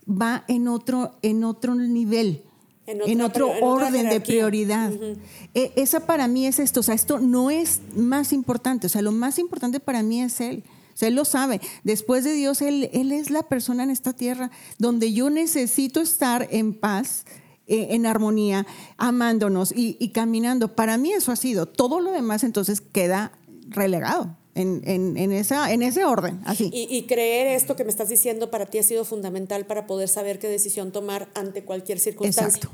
va 0.09 0.45
en 0.47 0.69
otro, 0.69 1.17
en 1.21 1.43
otro 1.43 1.75
nivel, 1.75 2.43
en, 2.87 3.01
otra, 3.01 3.11
en 3.11 3.21
otro 3.21 3.53
en 3.57 3.61
orden 3.61 4.09
de 4.09 4.21
prioridad. 4.21 4.93
Uh 4.93 4.95
-huh. 4.95 5.17
e, 5.53 5.73
esa 5.75 6.05
para 6.05 6.29
mí 6.29 6.47
es 6.47 6.57
esto, 6.57 6.79
o 6.79 6.83
sea, 6.83 6.95
esto 6.95 7.19
no 7.19 7.51
es 7.51 7.81
más 7.97 8.31
importante, 8.31 8.87
o 8.87 8.89
sea, 8.89 9.01
lo 9.01 9.11
más 9.11 9.37
importante 9.37 9.81
para 9.81 10.01
mí 10.01 10.21
es 10.21 10.39
Él. 10.39 10.63
O 10.93 10.97
sea, 11.01 11.07
él 11.07 11.15
lo 11.15 11.25
sabe. 11.25 11.59
Después 11.83 12.23
de 12.23 12.33
Dios, 12.33 12.61
él, 12.61 12.89
él 12.93 13.11
es 13.11 13.31
la 13.31 13.43
persona 13.43 13.83
en 13.83 13.89
esta 13.89 14.13
tierra 14.13 14.51
donde 14.77 15.13
yo 15.13 15.29
necesito 15.29 16.01
estar 16.01 16.47
en 16.51 16.73
paz, 16.73 17.25
en 17.71 18.05
armonía, 18.05 18.65
amándonos 18.97 19.71
y, 19.71 19.97
y, 19.99 20.09
caminando. 20.09 20.75
Para 20.75 20.97
mí 20.97 21.11
eso 21.11 21.31
ha 21.31 21.35
sido. 21.35 21.65
Todo 21.65 21.99
lo 21.99 22.11
demás 22.11 22.43
entonces 22.43 22.81
queda 22.81 23.31
relegado. 23.69 24.37
En, 24.53 24.81
en, 24.83 25.15
en, 25.15 25.31
esa, 25.31 25.71
en 25.71 25.81
ese 25.81 26.03
orden, 26.03 26.41
así. 26.43 26.69
Y, 26.73 26.85
y, 26.93 27.03
creer 27.03 27.55
esto 27.55 27.77
que 27.77 27.85
me 27.85 27.89
estás 27.89 28.09
diciendo 28.09 28.51
para 28.51 28.65
ti 28.65 28.79
ha 28.79 28.83
sido 28.83 29.05
fundamental 29.05 29.65
para 29.65 29.87
poder 29.87 30.09
saber 30.09 30.39
qué 30.39 30.49
decisión 30.49 30.91
tomar 30.91 31.29
ante 31.35 31.63
cualquier 31.63 31.99
circunstancia. 31.99 32.57
Exacto. 32.57 32.69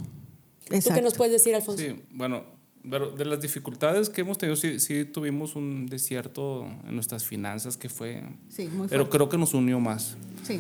Exacto. 0.72 0.90
¿Tú 0.90 0.96
qué 0.96 1.02
nos 1.04 1.14
puedes 1.14 1.34
decir, 1.34 1.54
Alfonso? 1.54 1.84
Sí, 1.84 2.02
bueno, 2.12 2.44
pero 2.90 3.12
de 3.12 3.26
las 3.26 3.42
dificultades 3.42 4.10
que 4.10 4.22
hemos 4.22 4.38
tenido, 4.38 4.56
sí, 4.56 4.80
sí, 4.80 5.06
tuvimos 5.06 5.56
un 5.56 5.88
desierto 5.88 6.66
en 6.88 6.96
nuestras 6.96 7.26
finanzas 7.26 7.78
que 7.78 7.90
fue... 7.90 8.24
Sí, 8.50 8.68
muy 8.68 8.88
pero 8.88 9.10
creo 9.10 9.30
que 9.30 9.38
nos 9.38 9.54
unió 9.54 9.80
más. 9.80 10.16
Sí. 10.44 10.60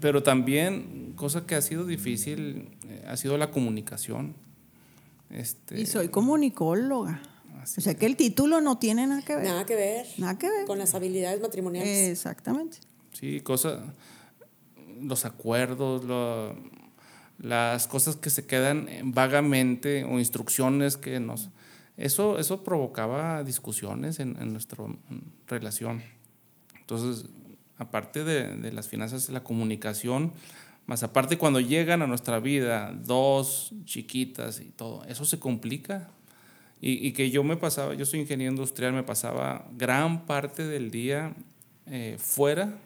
Pero 0.00 0.22
también, 0.22 1.03
cosa 1.14 1.46
que 1.46 1.54
ha 1.54 1.62
sido 1.62 1.84
difícil, 1.86 2.76
eh, 2.86 3.04
ha 3.08 3.16
sido 3.16 3.38
la 3.38 3.50
comunicación. 3.50 4.34
Este, 5.30 5.80
y 5.80 5.86
soy 5.86 6.08
comunicóloga. 6.08 7.20
Así 7.60 7.80
o 7.80 7.82
sea 7.82 7.94
que 7.94 8.06
el 8.06 8.16
título 8.16 8.60
no 8.60 8.78
tiene 8.78 9.06
nada 9.06 9.22
que 9.22 9.36
ver. 9.36 9.44
Nada 9.44 9.66
que 9.66 9.74
ver. 9.74 10.06
Nada 10.18 10.38
que 10.38 10.48
ver. 10.48 10.66
Con 10.66 10.78
las 10.78 10.94
habilidades 10.94 11.40
matrimoniales. 11.40 12.10
Exactamente. 12.10 12.78
Sí, 13.12 13.40
cosas, 13.40 13.80
los 15.00 15.24
acuerdos, 15.24 16.04
lo, 16.04 16.56
las 17.38 17.86
cosas 17.86 18.16
que 18.16 18.30
se 18.30 18.46
quedan 18.46 18.88
vagamente 19.04 20.04
o 20.04 20.18
instrucciones 20.18 20.96
que 20.96 21.20
nos... 21.20 21.50
Eso, 21.96 22.38
eso 22.38 22.64
provocaba 22.64 23.44
discusiones 23.44 24.18
en, 24.18 24.36
en 24.40 24.52
nuestra 24.52 24.84
relación. 25.46 26.02
Entonces, 26.80 27.26
aparte 27.78 28.24
de, 28.24 28.56
de, 28.56 28.72
las 28.72 28.88
finanzas, 28.88 29.28
la 29.28 29.44
comunicación, 29.44 30.32
más 30.86 31.02
aparte 31.02 31.38
cuando 31.38 31.60
llegan 31.60 32.02
a 32.02 32.06
nuestra 32.06 32.40
vida 32.40 32.92
dos 32.92 33.72
chiquitas 33.84 34.60
y 34.60 34.66
todo, 34.66 35.04
eso 35.04 35.24
se 35.24 35.38
complica. 35.38 36.10
Y, 36.86 37.12
que 37.12 37.30
yo 37.30 37.42
me 37.44 37.56
pasaba, 37.56 37.94
yo 37.94 38.04
soy 38.04 38.20
ingeniero 38.20 38.52
industrial, 38.52 38.92
me 38.92 39.02
pasaba 39.02 39.66
gran 39.74 40.26
parte 40.26 40.66
del 40.66 40.90
día 40.90 41.34
eh, 41.86 42.16
fuera. 42.18 42.76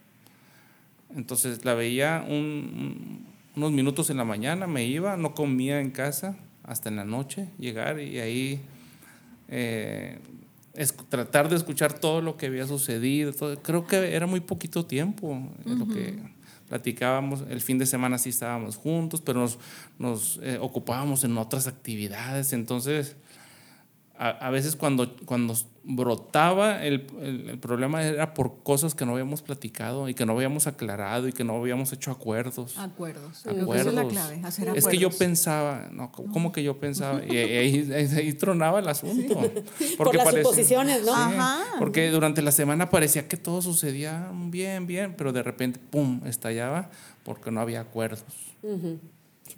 Entonces 1.17 1.65
la 1.65 1.75
veía 1.75 2.25
un, 2.29 2.35
un, 2.35 3.27
unos 3.57 3.73
minutos 3.73 4.09
en 4.11 4.19
la 4.19 4.25
mañana, 4.25 4.69
me 4.69 4.85
iba, 4.85 5.17
no 5.17 5.35
comía 5.35 5.81
en 5.81 5.91
casa 5.91 6.39
hasta 6.63 6.91
en 6.91 6.97
la 6.97 7.05
noche, 7.05 7.49
llegar 7.59 7.99
y 7.99 8.21
ahí 8.21 8.61
eh, 9.49 10.19
es, 10.75 10.95
tratar 11.09 11.49
de 11.49 11.57
escuchar 11.57 11.99
todo 11.99 12.21
lo 12.21 12.37
que 12.37 12.47
había 12.47 12.67
sucedido. 12.67 13.33
Creo 13.63 13.87
que 13.87 14.15
era 14.15 14.27
muy 14.27 14.41
poquito 14.41 14.87
tiempo 14.87 15.51
que 15.93 16.21
platicábamos. 16.69 17.45
El 17.49 17.61
fin 17.61 17.79
de 17.79 17.87
semana 17.87 18.19
sí 18.19 18.31
estábamos 18.31 18.77
juntos, 18.77 19.21
pero 19.21 19.41
nos, 19.41 19.59
nos 19.99 20.39
eh, 20.43 20.59
ocupábamos 20.61 21.25
en 21.25 21.37
otras 21.39 21.67
actividades. 21.67 22.53
Entonces, 22.53 23.17
a, 24.19 24.31
a, 24.31 24.51
veces 24.51 24.75
cuando, 24.75 25.15
cuando 25.25 25.55
brotaba 25.85 26.85
el, 26.85 27.07
el, 27.23 27.51
el, 27.51 27.59
problema 27.59 28.03
era 28.03 28.35
por 28.35 28.65
cosas 28.65 28.97
que 28.97 29.07
no 29.07 29.13
habíamos 29.13 29.43
platicado 29.43 30.09
y 30.09 30.15
que 30.15 30.27
no 30.27 30.33
habíamos 30.33 30.67
aclarado 30.67 31.29
y 31.29 31.33
que 31.33 31.45
no 31.45 31.55
habíamos 31.57 31.93
hecho 31.93 32.11
acuerdos. 32.11 32.77
Acuerdos. 32.79 33.47
acuerdos. 33.47 33.77
Esa 33.77 33.89
es 33.89 33.95
la 33.95 34.09
clave, 34.09 34.41
hacer 34.43 34.69
acuerdos. 34.69 34.77
Es 34.77 34.87
que 34.91 34.99
yo 34.99 35.11
pensaba, 35.11 35.89
no, 35.93 36.11
¿cómo 36.11 36.51
que 36.51 36.63
yo 36.65 36.79
pensaba? 36.79 37.23
Y 37.29 37.37
ahí, 37.37 37.93
ahí, 37.93 38.07
ahí 38.17 38.33
tronaba 38.33 38.81
el 38.81 38.89
asunto. 38.89 39.35
Porque 39.37 39.97
por 39.97 40.15
las 40.17 40.25
parecía, 40.25 40.43
suposiciones, 40.43 41.05
¿no? 41.05 41.15
Sí, 41.15 41.21
Ajá. 41.21 41.65
Porque 41.79 42.11
durante 42.11 42.43
la 42.43 42.53
semana 42.53 42.91
parecía 42.91 43.29
que 43.29 43.37
todo 43.37 43.63
sucedía 43.63 44.31
bien, 44.33 44.87
bien, 44.87 45.15
pero 45.17 45.33
de 45.33 45.43
repente, 45.43 45.79
¡pum!, 45.79 46.23
estallaba 46.27 46.91
porque 47.23 47.51
no 47.51 47.61
había 47.61 47.81
acuerdos. 47.81 48.25
Uh 48.63 48.77
-huh. 48.77 48.99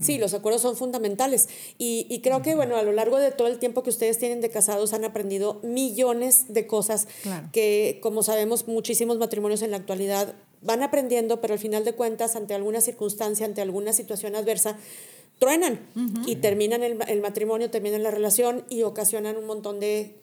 Sí, 0.01 0.19
los 0.19 0.33
acuerdos 0.35 0.63
son 0.63 0.77
fundamentales. 0.77 1.49
Y, 1.77 2.07
y, 2.09 2.21
creo 2.21 2.41
que, 2.43 2.55
bueno, 2.55 2.77
a 2.77 2.83
lo 2.83 2.93
largo 2.93 3.19
de 3.19 3.31
todo 3.33 3.49
el 3.49 3.59
tiempo 3.59 3.83
que 3.83 3.91
ustedes 3.91 4.19
tienen 4.19 4.41
de 4.41 4.51
casados 4.51 4.93
han 4.95 5.05
aprendido 5.05 5.61
millones 5.63 6.47
de 6.49 6.67
cosas 6.67 7.07
claro. 7.23 7.49
que, 7.53 7.99
como 8.03 8.23
sabemos, 8.23 8.67
muchísimos 8.67 9.19
matrimonios 9.19 9.63
en 9.63 9.71
la 9.73 9.77
actualidad 9.77 10.35
van 10.63 10.83
aprendiendo, 10.83 11.41
pero 11.41 11.55
al 11.55 11.61
final 11.61 11.85
de 11.85 11.95
cuentas, 11.95 12.37
ante 12.37 12.55
alguna 12.55 12.81
circunstancia, 12.81 13.47
ante 13.47 13.61
alguna 13.61 13.93
situación 13.93 14.37
adversa, 14.37 14.79
truenan 15.39 15.81
y 16.27 16.37
terminan 16.37 16.83
el, 16.83 16.99
el 17.09 17.21
matrimonio, 17.23 17.71
terminan 17.71 18.03
la 18.03 18.11
relación 18.11 18.65
y 18.69 18.83
ocasionan 18.83 19.39
un 19.39 19.47
montón 19.47 19.81
de 19.81 20.20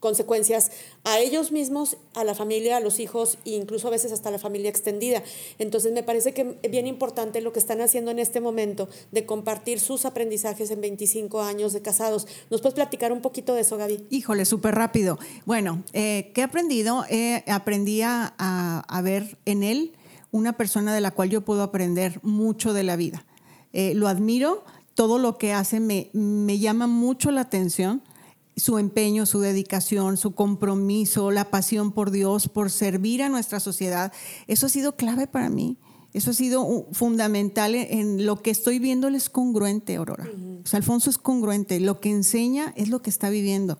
consecuencias 0.00 0.70
a 1.04 1.18
ellos 1.18 1.52
mismos, 1.52 1.96
a 2.14 2.24
la 2.24 2.34
familia, 2.34 2.76
a 2.76 2.80
los 2.80 3.00
hijos 3.00 3.38
e 3.44 3.50
incluso 3.50 3.88
a 3.88 3.90
veces 3.90 4.12
hasta 4.12 4.30
la 4.30 4.38
familia 4.38 4.70
extendida. 4.70 5.22
Entonces 5.58 5.92
me 5.92 6.02
parece 6.02 6.32
que 6.32 6.58
es 6.62 6.70
bien 6.70 6.86
importante 6.86 7.40
lo 7.40 7.52
que 7.52 7.58
están 7.58 7.80
haciendo 7.80 8.10
en 8.10 8.18
este 8.18 8.40
momento 8.40 8.88
de 9.10 9.26
compartir 9.26 9.80
sus 9.80 10.04
aprendizajes 10.04 10.70
en 10.70 10.80
25 10.80 11.42
años 11.42 11.72
de 11.72 11.82
casados. 11.82 12.26
¿Nos 12.50 12.60
puedes 12.60 12.74
platicar 12.74 13.12
un 13.12 13.20
poquito 13.20 13.54
de 13.54 13.62
eso, 13.62 13.76
Gaby? 13.76 14.06
Híjole, 14.10 14.44
súper 14.44 14.74
rápido. 14.74 15.18
Bueno, 15.44 15.82
eh, 15.92 16.30
¿qué 16.34 16.42
he 16.42 16.44
aprendido? 16.44 17.04
Eh, 17.10 17.42
aprendí 17.46 18.02
a, 18.02 18.34
a, 18.36 19.02
ver 19.02 19.38
en 19.44 19.62
él 19.62 19.92
una 20.30 20.56
persona 20.56 20.94
de 20.94 21.00
la 21.00 21.10
cual 21.10 21.30
yo 21.30 21.40
puedo 21.42 21.62
aprender 21.62 22.20
mucho 22.22 22.72
de 22.72 22.82
la 22.82 22.96
vida. 22.96 23.24
Eh, 23.72 23.94
lo 23.94 24.08
admiro, 24.08 24.64
todo 24.94 25.18
lo 25.18 25.38
que 25.38 25.52
hace 25.52 25.80
me, 25.80 26.10
me 26.12 26.58
llama 26.58 26.86
mucho 26.86 27.30
la 27.30 27.42
atención 27.42 28.02
su 28.58 28.78
empeño, 28.78 29.26
su 29.26 29.40
dedicación, 29.40 30.16
su 30.16 30.34
compromiso, 30.34 31.30
la 31.30 31.50
pasión 31.50 31.92
por 31.92 32.10
Dios, 32.10 32.48
por 32.48 32.70
servir 32.70 33.22
a 33.22 33.28
nuestra 33.28 33.60
sociedad, 33.60 34.12
eso 34.46 34.66
ha 34.66 34.68
sido 34.68 34.96
clave 34.96 35.26
para 35.26 35.48
mí. 35.48 35.78
Eso 36.14 36.30
ha 36.30 36.34
sido 36.34 36.86
fundamental 36.92 37.74
en, 37.74 38.24
lo 38.24 38.40
que 38.42 38.50
estoy 38.50 38.78
viendo, 38.78 39.08
él 39.08 39.14
es 39.14 39.28
congruente, 39.28 39.96
Aurora. 39.96 40.26
O 40.64 40.66
sea, 40.66 40.78
Alfonso 40.78 41.10
es 41.10 41.18
congruente. 41.18 41.80
Lo 41.80 42.00
que 42.00 42.10
enseña 42.10 42.72
es 42.76 42.88
lo 42.88 43.02
que 43.02 43.10
está 43.10 43.28
viviendo. 43.28 43.78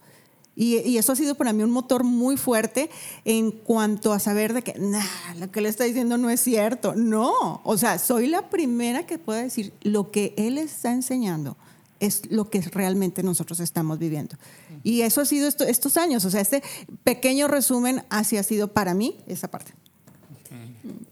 Y, 0.55 0.99
eso 0.99 1.13
ha 1.13 1.17
sido 1.17 1.37
para 1.37 1.53
mí 1.53 1.63
un 1.63 1.71
motor 1.71 2.03
muy 2.05 2.37
fuerte 2.37 2.91
en 3.25 3.53
cuanto 3.53 4.13
a 4.13 4.19
saber 4.19 4.53
de 4.53 4.63
que, 4.63 4.75
nah, 4.79 5.35
lo 5.39 5.51
que 5.51 5.61
le 5.61 5.69
está 5.69 5.85
diciendo 5.85 6.19
no 6.19 6.29
es 6.31 6.41
cierto. 6.41 6.95
No, 6.95 7.61
o 7.65 7.79
sea, 7.79 7.99
soy 7.99 8.27
la 8.27 8.51
primera 8.51 9.07
que 9.07 9.19
pueda 9.19 9.41
decir 9.41 9.73
lo 9.83 10.11
que 10.11 10.35
él 10.37 10.59
está 10.59 10.93
enseñando 10.93 11.57
es 12.01 12.31
lo 12.31 12.51
que 12.51 12.61
realmente 12.61 13.23
nosotros 13.23 13.61
estamos 13.61 13.99
viviendo. 13.99 14.37
Y 14.83 15.03
eso 15.03 15.21
ha 15.21 15.25
sido 15.25 15.49
estos 15.49 15.97
años, 15.97 16.25
o 16.25 16.31
sea, 16.31 16.41
este 16.41 16.63
pequeño 17.05 17.49
resumen 17.49 18.05
así 18.11 18.37
ha 18.37 18.43
sido 18.43 18.69
para 18.69 18.95
mí 18.95 19.17
esa 19.27 19.51
parte. 19.51 19.73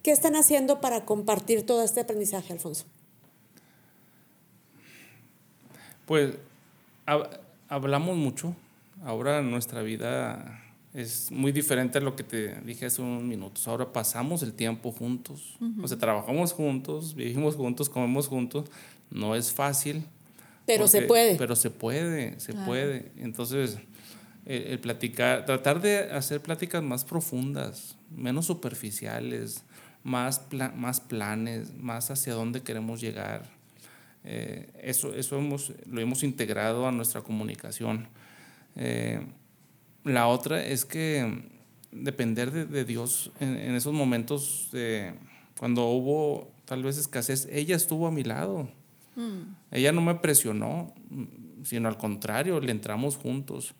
¿Qué 0.02 0.12
están 0.12 0.36
haciendo 0.36 0.80
para 0.80 1.04
compartir 1.04 1.64
todo 1.64 1.82
este 1.82 2.00
aprendizaje, 2.00 2.52
Alfonso? 2.52 2.84
Pues 6.06 6.36
hablamos 7.68 8.16
mucho. 8.16 8.54
Ahora 9.04 9.42
nuestra 9.42 9.82
vida 9.82 10.62
es 10.94 11.30
muy 11.30 11.52
diferente 11.52 11.98
a 11.98 12.00
lo 12.00 12.16
que 12.16 12.22
te 12.22 12.60
dije 12.62 12.86
hace 12.86 13.02
unos 13.02 13.22
minutos. 13.22 13.68
Ahora 13.68 13.92
pasamos 13.92 14.42
el 14.42 14.54
tiempo 14.54 14.92
juntos, 14.92 15.58
o 15.82 15.88
sea, 15.88 15.98
trabajamos 15.98 16.52
juntos, 16.52 17.14
vivimos 17.14 17.56
juntos, 17.56 17.90
comemos 17.90 18.28
juntos. 18.28 18.70
No 19.10 19.34
es 19.34 19.52
fácil, 19.52 20.06
pero 20.66 20.88
se 20.88 21.02
puede. 21.02 21.36
Pero 21.36 21.56
se 21.56 21.70
puede, 21.70 22.38
se 22.40 22.52
puede. 22.52 23.12
Entonces, 23.16 23.78
el, 24.44 24.78
platicar, 24.80 25.44
tratar 25.44 25.80
de 25.80 25.98
hacer 26.10 26.40
pláticas 26.40 26.82
más 26.82 27.04
profundas, 27.04 27.96
menos 28.10 28.46
superficiales, 28.46 29.64
más, 30.02 30.42
más 30.74 31.00
planes, 31.00 31.74
más 31.74 32.10
hacia 32.10 32.34
dónde 32.34 32.62
queremos 32.62 33.00
llegar. 33.00 33.48
Eh, 34.24 34.68
eso 34.82 35.14
eso 35.14 35.38
hemos, 35.38 35.72
lo 35.86 36.00
hemos 36.00 36.22
integrado 36.22 36.86
a 36.86 36.92
nuestra 36.92 37.22
comunicación. 37.22 38.08
Eh, 38.74 39.20
la 40.04 40.28
otra 40.28 40.64
es 40.64 40.84
que 40.84 41.48
depender 41.92 42.52
de, 42.52 42.84
Dios 42.84 43.32
en, 43.40 43.56
en, 43.56 43.74
esos 43.74 43.92
momentos, 43.92 44.70
cuando 45.58 45.86
hubo 45.86 46.52
tal 46.66 46.82
vez 46.82 46.98
escasez, 46.98 47.48
ella 47.50 47.74
estuvo 47.74 48.06
a 48.06 48.10
mi 48.10 48.22
lado. 48.22 48.68
Ella 49.70 49.92
no 49.92 50.00
me 50.00 50.14
presionó, 50.16 50.94
sino 51.64 51.88
al 51.88 51.96
contrario, 51.96 52.60
le 52.60 52.72
entramos 52.72 53.16
juntos. 53.16 53.74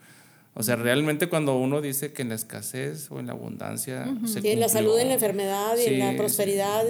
O 0.59 0.63
sea, 0.63 0.77
realmente 0.77 1.29
cuando 1.29 1.59
uno 1.59 1.83
dice 1.83 2.15
que 2.15 2.23
en 2.23 2.31
la 2.31 2.35
escasez 2.35 3.11
o 3.11 3.21
en 3.21 3.27
la 3.27 3.35
abundancia... 3.35 4.07
se 4.25 4.53
en 4.53 4.59
la 4.59 4.71
salud, 4.71 4.99
en 4.99 5.09
la 5.09 5.15
enfermedad 5.15 5.77
y 5.77 5.85
en 5.85 5.99
la 5.99 6.17
prosperidad. 6.17 6.83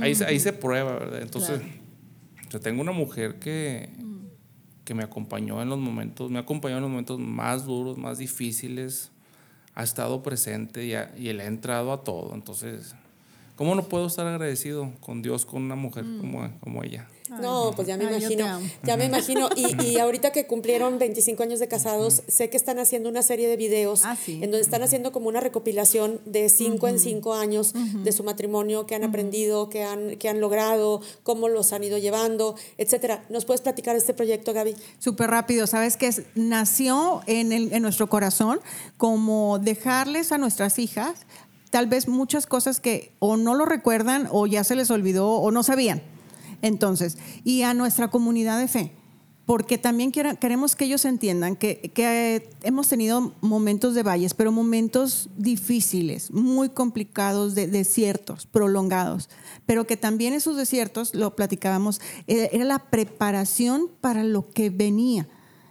Ahí, 0.00 0.14
ahí, 0.24 0.38
se 0.38 0.52
prueba, 0.52 0.92
¿verdad? 0.94 1.20
Entonces, 1.20 1.60
yo 2.50 2.60
tengo 2.60 2.80
una 2.80 2.92
mujer 2.92 3.40
que, 3.40 3.88
que 4.84 4.94
me 4.94 5.02
acompañó 5.02 5.60
en 5.60 5.70
los 5.70 5.78
momentos, 5.80 6.30
me 6.30 6.38
ha 6.38 6.42
acompañado 6.42 6.78
en 6.78 6.82
los 6.82 6.90
momentos 6.92 7.18
más 7.18 7.64
duros, 7.64 7.98
más 7.98 8.18
difíciles, 8.18 9.10
ha 9.74 9.82
estado 9.82 10.22
presente 10.22 10.84
y, 10.84 10.92
y 11.20 11.30
él 11.30 11.40
ha 11.40 11.46
entrado 11.46 11.92
a 11.92 12.04
todo. 12.04 12.32
Entonces, 12.32 12.94
¿cómo 13.56 13.74
no 13.74 13.88
puedo 13.88 14.06
estar 14.06 14.24
agradecido 14.24 14.92
con 15.00 15.20
Dios, 15.20 15.44
con 15.44 15.62
una 15.62 15.74
mujer 15.74 16.04
como, 16.20 16.48
como 16.60 16.84
ella? 16.84 17.08
No, 17.40 17.72
pues 17.74 17.88
ya 17.88 17.96
me 17.96 18.04
imagino, 18.04 18.60
ya 18.82 18.96
me 18.96 19.04
imagino. 19.04 19.48
Y, 19.56 19.98
ahorita 19.98 20.32
que 20.32 20.46
cumplieron 20.46 20.98
25 20.98 21.42
años 21.42 21.60
de 21.60 21.68
casados, 21.68 22.22
sé 22.28 22.50
que 22.50 22.56
están 22.56 22.78
haciendo 22.78 23.08
una 23.08 23.22
serie 23.22 23.48
de 23.48 23.56
videos 23.56 24.02
ah, 24.04 24.16
en 24.26 24.50
donde 24.50 24.60
están 24.60 24.82
haciendo 24.82 25.12
como 25.12 25.28
una 25.28 25.40
recopilación 25.40 26.20
de 26.24 26.48
cinco 26.48 26.88
en 26.88 26.98
cinco 26.98 27.34
años 27.34 27.74
de 27.74 28.12
su 28.12 28.24
matrimonio, 28.24 28.86
que 28.86 28.94
han 28.94 29.04
aprendido, 29.04 29.68
que 29.68 29.84
han, 29.84 30.16
que 30.16 30.28
han 30.28 30.40
logrado, 30.40 31.00
cómo 31.22 31.48
los 31.48 31.72
han 31.72 31.84
ido 31.84 31.98
llevando, 31.98 32.56
etcétera. 32.78 33.24
¿Nos 33.28 33.44
puedes 33.44 33.60
platicar 33.60 33.96
este 33.96 34.14
proyecto, 34.14 34.52
Gaby? 34.52 34.76
Súper 34.98 35.30
rápido, 35.30 35.66
¿sabes 35.66 35.96
qué? 35.96 36.10
Nació 36.34 37.22
en, 37.26 37.52
en 37.52 37.82
nuestro 37.82 38.08
corazón 38.08 38.60
como 38.96 39.58
dejarles 39.58 40.32
a 40.32 40.38
nuestras 40.38 40.78
hijas 40.78 41.26
tal 41.70 41.88
vez 41.88 42.06
muchas 42.06 42.46
cosas 42.46 42.78
que 42.78 43.10
o 43.18 43.36
no 43.36 43.54
lo 43.54 43.64
recuerdan 43.64 44.28
o 44.30 44.46
ya 44.46 44.62
se 44.62 44.76
les 44.76 44.92
olvidó 44.92 45.28
o 45.30 45.50
no 45.50 45.64
sabían 45.64 46.13
entonces, 46.64 47.18
y 47.44 47.60
a 47.60 47.74
nuestra 47.74 48.08
comunidad 48.08 48.58
de 48.58 48.68
fe, 48.68 48.92
porque 49.44 49.76
también 49.76 50.10
queremos 50.10 50.74
que 50.74 50.86
ellos 50.86 51.04
entiendan 51.04 51.56
que, 51.56 52.48
hemos 52.62 52.88
tenido 52.88 53.34
momentos 53.42 53.94
de 53.94 54.02
valles, 54.02 54.32
pero 54.32 54.50
momentos 54.50 55.28
difíciles, 55.36 56.30
muy 56.30 56.70
complicados, 56.70 57.54
de 57.54 57.66
desiertos, 57.66 58.46
prolongados, 58.46 59.28
pero 59.66 59.86
que 59.86 59.98
también 59.98 60.32
esos 60.32 60.56
desiertos, 60.56 61.14
lo 61.14 61.36
platicábamos, 61.36 62.00
eh, 62.26 62.48
era 62.52 62.64
la 62.64 62.78
preparación 62.78 63.90
para 64.00 64.24
lo 64.24 64.50
que 64.50 64.70
venía. 64.70 65.28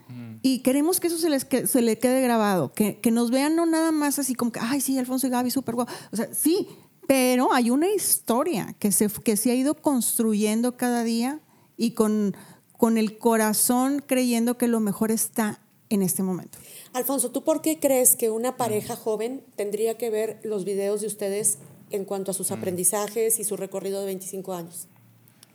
Mm. 0.08 0.36
Y 0.42 0.60
queremos 0.60 1.00
que 1.00 1.08
eso 1.08 1.18
se 1.18 1.28
les 1.28 1.42
se 1.42 1.98
quede 1.98 2.22
grabado, 2.22 2.72
que, 2.72 3.00
nos 3.10 3.32
vean 3.32 3.56
no 3.56 3.66
nada 3.66 3.90
más 3.90 4.20
así 4.20 4.36
como 4.36 4.52
que, 4.52 4.60
ay, 4.62 4.80
sí, 4.80 4.96
Alfonso 4.96 5.26
y 5.26 5.30
Gaby, 5.30 5.50
súper 5.50 5.74
guau. 5.74 5.88
O 6.12 6.16
sea, 6.16 6.32
sí, 6.32 6.68
pero 7.06 7.52
hay 7.52 7.70
una 7.70 7.88
historia 7.88 8.74
que 8.78 8.92
se, 8.92 9.08
que 9.08 9.36
se 9.36 9.50
ha 9.50 9.54
ido 9.54 9.74
construyendo 9.74 10.76
cada 10.76 11.04
día 11.04 11.40
y 11.76 11.92
con, 11.92 12.36
con 12.76 12.98
el 12.98 13.18
corazón 13.18 14.02
creyendo 14.06 14.56
que 14.56 14.68
lo 14.68 14.80
mejor 14.80 15.10
está 15.10 15.60
en 15.90 16.02
este 16.02 16.22
momento. 16.22 16.58
Alfonso, 16.92 17.30
¿tú 17.30 17.42
por 17.42 17.60
qué 17.60 17.78
crees 17.78 18.16
que 18.16 18.30
una 18.30 18.56
pareja 18.56 18.96
joven 18.96 19.42
tendría 19.56 19.96
que 19.96 20.10
ver 20.10 20.40
los 20.42 20.64
videos 20.64 21.00
de 21.00 21.06
ustedes 21.06 21.58
en 21.90 22.04
cuanto 22.04 22.30
a 22.30 22.34
sus 22.34 22.50
mm. 22.50 22.54
aprendizajes 22.54 23.38
y 23.38 23.44
su 23.44 23.56
recorrido 23.56 24.00
de 24.00 24.06
25 24.06 24.54
años? 24.54 24.88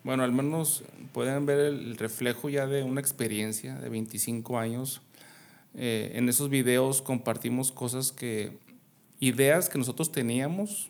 Bueno, 0.03 0.23
al 0.23 0.31
menos 0.31 0.83
pueden 1.13 1.45
ver 1.45 1.59
el 1.59 1.97
reflejo 1.97 2.49
ya 2.49 2.67
de 2.67 2.83
una 2.83 3.01
experiencia 3.01 3.75
de 3.75 3.89
25 3.89 4.57
años. 4.57 5.01
Eh, 5.75 6.13
en 6.15 6.29
esos 6.29 6.49
videos 6.49 7.01
compartimos 7.01 7.71
cosas 7.71 8.11
que, 8.11 8.57
ideas 9.19 9.69
que 9.69 9.77
nosotros 9.77 10.11
teníamos, 10.11 10.89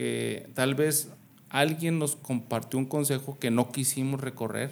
que 0.00 0.48
tal 0.54 0.74
vez 0.74 1.10
alguien 1.50 1.98
nos 1.98 2.16
compartió 2.16 2.78
un 2.78 2.86
consejo 2.86 3.38
que 3.38 3.50
no 3.50 3.70
quisimos 3.70 4.18
recorrer 4.18 4.70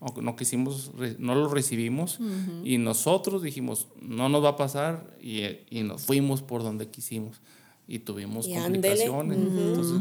o 0.00 0.14
que 0.14 0.22
no 0.22 0.34
quisimos, 0.34 0.92
no 1.18 1.34
lo 1.34 1.48
recibimos 1.48 2.18
y 2.64 2.78
nosotros 2.78 3.42
dijimos, 3.42 3.88
no 4.00 4.30
nos 4.30 4.42
va 4.42 4.48
a 4.48 4.56
pasar 4.56 5.14
y, 5.20 5.42
y, 5.68 5.82
nos 5.82 6.06
fuimos 6.06 6.40
por 6.40 6.62
donde 6.62 6.88
quisimos 6.88 7.42
y 7.86 7.98
tuvimos 7.98 8.48
complicaciones. 8.48 9.36
Entonces, 9.36 10.00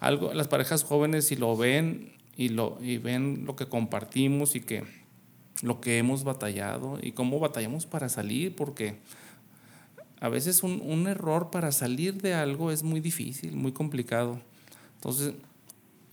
algo, 0.00 0.34
las 0.34 0.48
parejas 0.48 0.82
jóvenes 0.82 1.26
si 1.28 1.36
lo 1.36 1.56
ven 1.56 2.14
y, 2.36 2.48
lo, 2.48 2.78
y 2.82 2.98
ven 2.98 3.44
lo 3.46 3.54
que 3.54 3.66
compartimos 3.66 4.56
y 4.56 4.60
que 4.60 4.82
lo 5.62 5.80
que 5.80 5.98
hemos 5.98 6.24
batallado 6.24 6.98
y 7.00 7.12
cómo 7.12 7.38
batallamos 7.38 7.86
para 7.86 8.08
salir, 8.08 8.56
porque 8.56 8.96
a 10.24 10.30
veces 10.30 10.62
un, 10.62 10.80
un, 10.80 11.06
error 11.06 11.50
para 11.50 11.70
salir 11.70 12.22
de 12.22 12.32
algo 12.32 12.70
es 12.70 12.82
muy 12.82 13.00
difícil, 13.00 13.54
muy 13.56 13.72
complicado. 13.72 14.40
Entonces, 14.94 15.34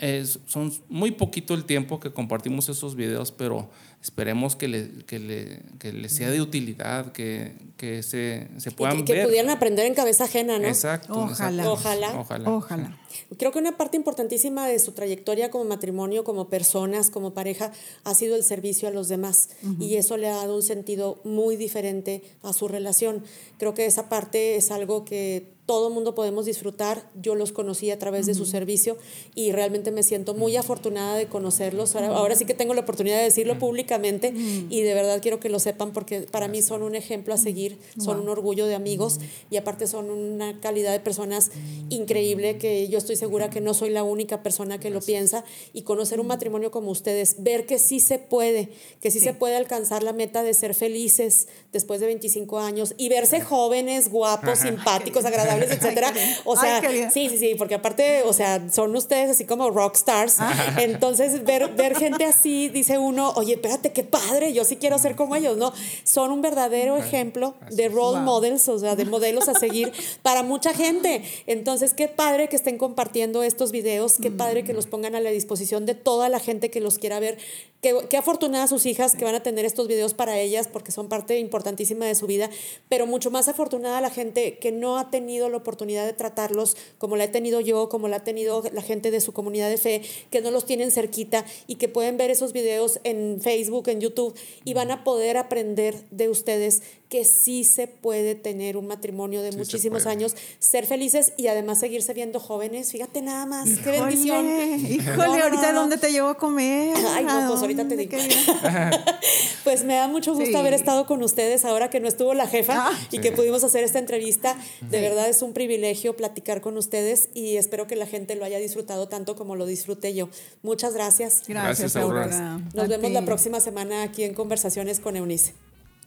es, 0.02 0.40
son 0.48 0.74
muy 0.90 1.12
poquito 1.12 1.54
el 1.54 1.64
tiempo 1.64 2.00
que 2.00 2.12
compartimos 2.12 2.68
esos 2.70 2.96
videos, 2.96 3.32
pero 3.32 3.70
esperemos 4.02 4.56
que 4.56 4.68
le, 4.68 4.90
que 5.06 5.20
le, 5.20 5.62
que 5.78 5.94
le 5.94 6.10
sea 6.10 6.32
de 6.32 6.42
utilidad, 6.42 7.12
que, 7.12 7.54
que 7.78 8.02
se, 8.02 8.48
se 8.58 8.72
puedan 8.72 9.00
y 9.00 9.06
que, 9.06 9.14
que 9.14 9.24
pudieran 9.26 9.52
aprender 9.52 9.86
en 9.86 9.94
cabeza 9.94 10.24
ajena, 10.24 10.58
¿no? 10.58 10.68
Exacto. 10.68 11.14
Ojalá. 11.14 11.62
exacto. 11.62 11.72
Ojalá. 11.72 12.20
Ojalá. 12.20 12.50
Ojalá. 12.50 13.00
Creo 13.38 13.52
que 13.52 13.60
una 13.60 13.78
parte 13.78 13.96
importantísima 13.96 14.68
de 14.68 14.80
su 14.80 14.94
trayectoria 14.94 15.52
como 15.52 15.66
matrimonio, 15.66 16.24
como 16.24 16.50
personas, 16.50 17.12
como 17.12 17.36
pareja, 17.36 17.72
ha 18.04 18.16
sido 18.16 18.36
el 18.36 18.44
servicio 18.44 18.88
a 18.88 18.92
los 18.92 19.08
demás. 19.08 19.50
Y 19.80 19.96
eso 19.96 20.18
le 20.18 20.30
ha 20.30 20.36
dado 20.36 20.56
un 20.56 20.64
sentido 20.64 21.22
muy 21.24 21.58
diferente 21.58 22.24
a 22.42 22.54
su 22.54 22.68
relación. 22.68 23.24
Creo 23.60 23.76
que 23.76 23.86
esa 23.86 24.10
parte 24.10 24.56
es 24.56 24.72
algo 24.72 25.06
que 25.06 25.54
todo 25.66 25.88
el 25.88 25.94
mundo 25.94 26.16
podemos 26.16 26.46
disfrutar. 26.46 27.10
Yo 27.22 27.36
los 27.36 27.52
conocí 27.52 27.92
a 27.92 28.00
través 28.00 28.26
de 28.26 28.34
su 28.34 28.46
servicio 28.46 28.98
y 29.36 29.52
realmente 29.52 29.92
me 29.92 30.04
siento 30.04 30.34
muy 30.34 30.56
afortunada 30.56 31.16
de 31.16 31.28
conocerlos. 31.28 31.96
Ahora, 31.96 32.08
ahora 32.10 32.36
sí 32.36 32.46
que 32.46 32.54
tengo 32.54 32.74
la 32.74 32.82
oportunidad 32.82 33.18
de 33.18 33.24
decirlo 33.24 33.58
públicamente 33.60 34.34
y 34.36 34.82
de 34.82 34.94
verdad 34.94 35.22
quiero 35.22 35.40
que 35.40 35.50
lo 35.50 35.60
sepan 35.60 35.94
porque 35.94 36.22
para 36.22 36.48
mí 36.48 36.62
son 36.62 36.84
un 36.84 36.96
ejemplo 36.96 37.34
a 37.34 37.38
seguir, 37.38 37.78
son 38.00 38.20
un 38.20 38.30
orgullo 38.30 38.66
de 38.66 38.76
amigos 38.76 39.20
y 39.50 39.58
aparte 39.58 39.88
son 39.88 40.10
una 40.10 40.60
calidad 40.60 40.92
de 40.92 41.00
personas 41.00 41.52
increíble 41.90 42.58
que 42.58 42.88
yo 42.90 42.98
estoy 42.98 43.16
segura 43.16 43.50
que 43.50 43.62
no 43.62 43.74
soy 43.74 43.90
la 43.90 44.04
única 44.04 44.44
persona 44.44 44.80
que 44.80 44.90
lo 44.90 45.02
piensa 45.02 45.44
y 45.74 45.84
conocer 45.84 46.20
un 46.20 46.28
matrimonio 46.28 46.72
como 46.72 46.92
ustedes, 46.92 47.36
ver 47.40 47.66
que 47.66 47.80
sí 47.80 48.00
se 48.00 48.20
puede, 48.20 48.70
que 49.00 49.12
sí, 49.12 49.20
se 49.20 49.34
puede 49.34 49.56
alcanzar 49.56 50.04
la 50.04 50.14
meta 50.14 50.44
de 50.44 50.54
ser 50.54 50.74
felices 50.74 51.48
después 51.72 52.00
de 52.00 52.08
25 52.08 52.60
años 52.60 52.94
y 52.98 53.10
verse 53.10 53.42
jóvenes, 53.42 54.10
guapos, 54.10 54.60
simpáticos, 54.64 55.26
agradables, 55.26 55.51
etcétera. 55.60 56.14
O 56.46 56.56
sea, 56.56 56.80
Ay, 56.80 57.08
sí, 57.14 57.30
sí, 57.30 57.38
sí, 57.38 57.56
porque 57.58 57.76
aparte, 57.76 58.24
o 58.26 58.34
sea, 58.34 58.62
son 58.72 58.96
ustedes 58.96 59.30
así 59.32 59.46
como 59.46 59.70
rock 59.70 59.96
stars. 59.96 60.38
Entonces, 60.78 61.44
ver, 61.44 61.70
ver 61.76 61.96
gente 61.96 62.26
así, 62.26 62.70
dice 62.70 62.98
uno, 62.98 63.32
oye, 63.36 63.54
espérate, 63.54 63.92
qué 63.92 64.04
padre, 64.04 64.54
yo 64.54 64.64
sí 64.66 64.78
quiero 64.78 64.98
ser 64.98 65.16
como 65.16 65.36
ellos, 65.36 65.58
¿no? 65.58 65.74
Son 66.04 66.32
un 66.32 66.42
verdadero 66.42 66.98
ejemplo 66.98 67.56
de 67.70 67.88
role 67.90 68.12
Wow. 68.18 68.20
models, 68.26 68.68
o 68.68 68.80
sea, 68.80 68.96
de 68.96 69.06
modelos 69.06 69.48
a 69.48 69.54
seguir 69.54 69.92
para 70.22 70.44
mucha 70.44 70.74
gente. 70.74 71.24
Entonces, 71.48 71.94
qué 71.94 72.08
padre 72.08 72.50
que 72.50 72.56
estén 72.56 72.78
compartiendo 72.78 73.44
estos 73.44 73.72
videos, 73.72 74.16
qué 74.22 74.32
padre 74.32 74.64
que 74.64 74.74
los 74.74 74.88
pongan 74.88 75.16
a 75.16 75.20
la 75.22 75.30
disposición 75.30 75.86
de 75.86 75.96
toda 75.96 76.30
la 76.30 76.40
gente 76.40 76.70
que 76.70 76.82
los 76.82 76.98
quiera 76.98 77.20
ver. 77.20 77.38
Qué, 77.82 77.96
qué 78.10 78.18
afortunadas 78.18 78.70
sus 78.70 78.86
hijas 78.86 79.16
que 79.16 79.26
van 79.26 79.34
a 79.34 79.42
tener 79.42 79.66
estos 79.66 79.88
videos 79.88 80.14
para 80.14 80.38
ellas 80.40 80.68
porque 80.72 80.92
son 80.92 81.10
parte 81.10 81.40
importantísima 81.40 82.06
de 82.06 82.14
su 82.14 82.28
vida, 82.28 82.50
pero 82.90 83.08
mucho 83.08 83.32
más 83.32 83.48
afortunada 83.48 84.02
la 84.02 84.12
gente 84.12 84.60
que 84.60 84.72
no 84.72 85.00
ha 85.00 85.10
tenido 85.10 85.41
la 85.50 85.58
oportunidad 85.58 86.06
de 86.06 86.14
tratarlos 86.14 86.76
como 86.98 87.16
la 87.16 87.26
he 87.26 87.28
tenido 87.28 87.60
yo, 87.60 87.90
como 87.90 88.08
la 88.08 88.18
ha 88.18 88.24
tenido 88.24 88.64
la 88.74 88.82
gente 88.82 89.12
de 89.12 89.22
su 89.22 89.34
comunidad 89.34 89.70
de 89.70 89.78
fe, 89.78 90.02
que 90.30 90.42
no 90.42 90.52
los 90.52 90.66
tienen 90.66 90.92
cerquita 90.92 91.46
y 91.68 91.76
que 91.76 91.88
pueden 91.90 92.18
ver 92.18 92.30
esos 92.32 92.54
videos 92.54 93.00
en 93.04 93.40
Facebook, 93.42 93.88
en 93.90 94.02
YouTube 94.02 94.34
y 94.66 94.74
van 94.74 94.92
a 94.92 95.04
poder 95.04 95.38
aprender 95.38 95.96
de 96.12 96.30
ustedes 96.30 96.82
que 97.10 97.26
sí 97.26 97.66
se 97.66 97.88
puede 97.88 98.36
tener 98.36 98.78
un 98.78 98.88
matrimonio 98.88 99.42
de 99.42 99.52
muchísimos 99.52 100.06
años, 100.06 100.34
ser 100.60 100.86
felices 100.86 101.34
y 101.36 101.48
además 101.48 101.80
seguirse 101.82 102.14
viendo 102.14 102.40
jóvenes. 102.40 102.92
Fíjate 102.94 103.22
nada 103.22 103.46
más, 103.46 103.68
qué 103.84 103.92
bendición. 103.92 104.46
Híjole, 104.90 105.18
No, 105.18 105.38
no, 105.38 105.44
ahorita 105.44 105.68
no, 105.68 105.74
no. 105.74 105.80
¿dónde 105.82 105.98
te 105.98 106.10
llevo 106.12 106.30
a 106.30 106.38
comer? 106.38 106.96
Ay, 107.10 107.26
no, 107.26 107.32
¿A 107.32 107.48
pues 107.50 107.60
ahorita 107.60 107.86
te 107.88 107.98
digo. 107.98 108.18
Pues 109.64 109.84
me 109.84 109.94
da 109.96 110.08
mucho 110.08 110.32
gusto 110.34 110.50
Sí. 110.50 110.56
haber 110.56 110.74
estado 110.74 111.06
con 111.06 111.22
ustedes 111.22 111.66
ahora 111.66 111.90
que 111.90 112.00
no 112.00 112.08
estuvo 112.08 112.34
la 112.34 112.48
jefa 112.48 112.88
Ah. 112.90 113.00
y 113.12 113.20
que 113.20 113.32
pudimos 113.32 113.64
hacer 113.64 113.84
esta 113.84 114.00
entrevista. 114.00 114.58
De 114.82 115.02
verdad 115.02 115.30
es 115.32 115.42
un 115.42 115.54
privilegio 115.54 116.16
platicar 116.16 116.62
con 116.62 116.78
ustedes 116.78 117.30
y 117.34 117.58
espero 117.58 117.88
que 117.88 117.96
la 117.96 118.06
gente 118.06 118.36
lo 118.36 118.46
haya 118.46 118.60
disfrutado 118.60 119.08
tanto 119.08 119.36
como 119.36 119.56
lo 119.56 119.66
disfruté 119.66 120.14
yo. 120.14 120.30
Muchas 120.62 120.94
gracias. 120.94 121.44
Gracias, 121.48 121.94
Gracias, 121.94 121.96
Aurora. 121.96 122.60
Nos 122.74 122.86
A 122.86 122.88
vemos 122.88 123.08
ti. 123.08 123.14
la 123.14 123.26
próxima 123.26 123.60
semana 123.60 124.04
aquí 124.04 124.24
en 124.24 124.34
Conversaciones 124.34 125.00
con 125.00 125.16
Eunice. 125.16 125.54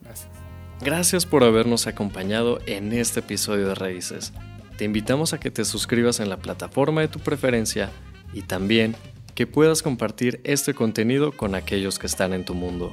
Gracias. 0.02 0.28
Gracias 0.80 1.26
por 1.26 1.44
habernos 1.44 1.86
acompañado 1.86 2.58
en 2.66 2.92
este 2.92 3.20
episodio 3.20 3.68
de 3.68 3.74
Raíces. 3.74 4.32
Te 4.76 4.84
invitamos 4.84 5.32
a 5.32 5.40
que 5.40 5.50
te 5.50 5.64
suscribas 5.64 6.20
en 6.20 6.28
la 6.28 6.38
plataforma 6.38 7.00
de 7.00 7.08
tu 7.08 7.20
preferencia 7.20 7.90
y 8.32 8.42
también 8.42 8.96
que 9.34 9.46
puedas 9.46 9.82
compartir 9.82 10.40
este 10.44 10.74
contenido 10.74 11.36
con 11.36 11.54
aquellos 11.54 11.98
que 11.98 12.06
están 12.06 12.32
en 12.32 12.44
tu 12.44 12.54
mundo. 12.54 12.92